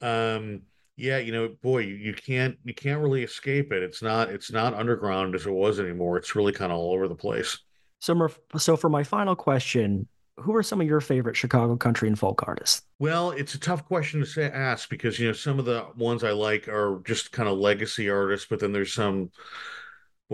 [0.00, 0.62] Um,
[0.96, 3.82] yeah, you know, boy, you, you can't you can't really escape it.
[3.82, 6.16] It's not it's not underground as it was anymore.
[6.16, 7.58] It's really kind of all over the place.
[8.00, 12.18] So, so for my final question, who are some of your favorite Chicago country and
[12.18, 12.82] folk artists?
[12.98, 16.24] Well, it's a tough question to say ask because you know some of the ones
[16.24, 19.30] I like are just kind of legacy artists, but then there's some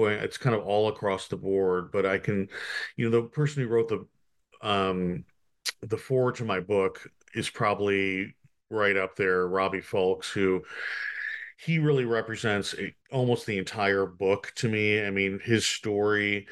[0.01, 1.92] boy, it's kind of all across the board.
[1.92, 2.48] But I can,
[2.96, 4.07] you know, the person who wrote the
[4.66, 5.24] um
[5.82, 8.34] the foreword to my book is probably
[8.70, 10.62] right up there, Robbie Fulks, who
[11.59, 12.74] he really represents
[13.12, 15.05] almost the entire book to me.
[15.05, 16.46] I mean, his story,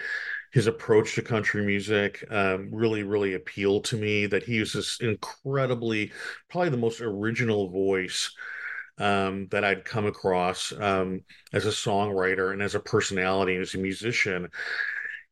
[0.52, 4.26] his approach to country music um, really, really appealed to me.
[4.26, 6.12] That he was this incredibly,
[6.50, 8.30] probably the most original voice
[8.98, 11.22] um, that I'd come across um,
[11.52, 14.48] as a songwriter and as a personality and as a musician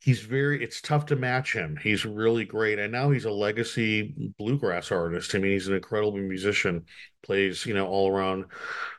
[0.06, 1.76] he's very it's tough to match him.
[1.82, 2.78] He's really great.
[2.78, 5.34] And now he's a legacy bluegrass artist.
[5.34, 6.84] I mean he's an incredible musician
[7.24, 8.44] plays you know all around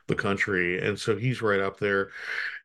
[0.06, 0.86] the country.
[0.86, 2.10] And so he's right up there.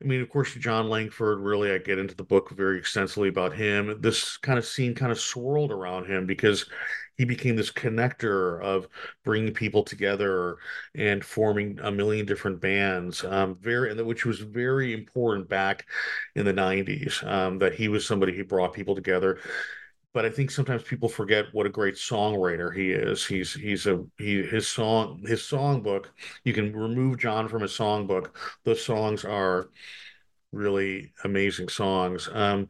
[0.02, 3.56] I mean of course Jon Langford really i get into the book very extensively about
[3.56, 4.02] him.
[4.02, 6.66] This kind of scene kind of swirled around him because
[7.18, 8.88] he became this connector of
[9.24, 10.58] bringing people together
[10.96, 13.24] and forming a million different bands.
[13.24, 15.86] Um, very, which was very important back
[16.36, 17.24] in the '90s.
[17.26, 19.40] Um, that he was somebody who brought people together.
[20.14, 23.26] But I think sometimes people forget what a great songwriter he is.
[23.26, 26.06] He's he's a he his song his songbook.
[26.44, 28.30] You can remove Jon from his songbook.
[28.64, 29.70] Those songs are
[30.52, 32.30] really amazing songs.
[32.32, 32.70] Um,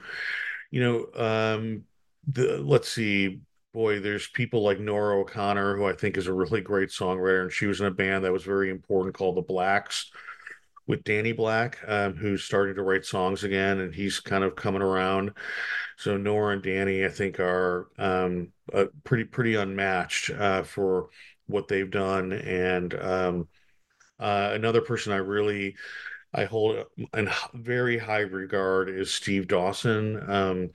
[0.71, 1.83] you know, um,
[2.27, 3.41] the let's see
[3.74, 7.51] boy, there's people like Nora O'Connor, who I think is a really great songwriter, and
[7.51, 10.11] she was in a band that was very important called the Blacks
[10.86, 14.82] with Danny Black, um, who's starting to write songs again, and he's kind of coming
[14.82, 15.32] around.
[15.97, 18.49] So Nora and Danny, I think, are um,
[19.03, 21.09] pretty pretty unmatched uh, for
[21.47, 22.34] what they've done.
[22.34, 23.47] And um,
[24.19, 25.76] uh, another person I really
[26.34, 30.29] I hold in very high regard is Steve Dawson.
[30.29, 30.69] Um,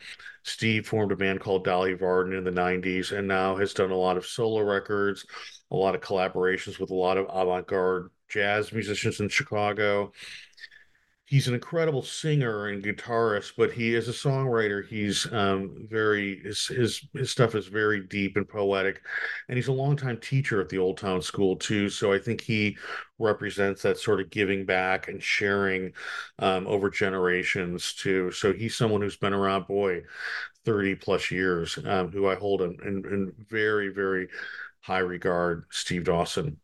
[0.44, 3.96] Steve formed a band called Dolly Varden in the 90s and now has done a
[3.96, 5.26] lot of solo records,
[5.70, 10.12] a lot of collaborations with a lot of avant garde jazz musicians in Chicago
[11.28, 14.86] he's an incredible singer and guitarist, but he is a songwriter.
[14.86, 19.02] He's um, very his, his his stuff is very deep and poetic,
[19.48, 21.90] and he's a longtime teacher at the Old Town School too.
[21.90, 22.78] So I think he
[23.18, 25.92] represents that sort of giving back and sharing
[26.38, 28.30] um, over generations too.
[28.30, 30.02] So he's someone who's been around, boy,
[30.64, 34.28] thirty plus years, um, who I hold in, in, in very very
[34.80, 35.64] high regard.
[35.70, 36.58] Steve Dawson.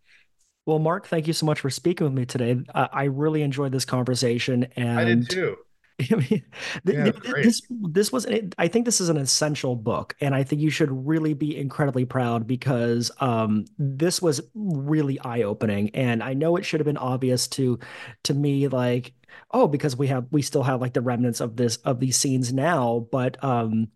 [0.67, 2.57] Well, Mark, thank you so much for speaking with me today.
[2.75, 5.57] Uh, I really enjoyed this conversation, and I did too.
[6.11, 6.43] I mean,
[6.85, 7.13] yeah,
[7.43, 8.27] this this was
[8.59, 12.05] I think this is an essential book, and I think you should really be incredibly
[12.05, 16.97] proud because um, this was really eye opening, and I know it should have been
[16.97, 17.79] obvious to
[18.25, 19.13] to me, like
[19.51, 22.53] oh, because we have we still have like the remnants of this of these scenes
[22.53, 23.89] now, but um,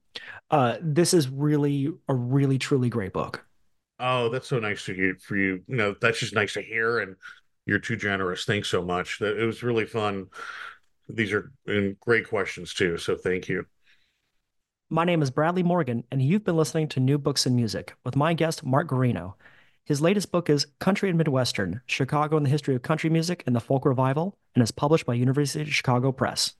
[0.51, 3.45] uh, this is really a really truly great book.
[4.01, 5.63] Oh, that's so nice to hear for you.
[5.67, 7.17] You know, that's just nice to hear, and
[7.67, 8.45] you're too generous.
[8.45, 9.19] Thanks so much.
[9.19, 10.27] That it was really fun.
[11.09, 11.51] These are
[12.01, 12.99] great questions too.
[12.99, 13.67] So thank you.
[14.91, 18.17] My name is Bradley Morgan, and you've been listening to New Books in Music with
[18.17, 19.35] my guest Mark Guarino.
[19.85, 23.57] His latest book is Country and Midwestern: Chicago in the History of Country Music and
[23.57, 26.55] the Folk Revival, and is published by University of Chicago Press.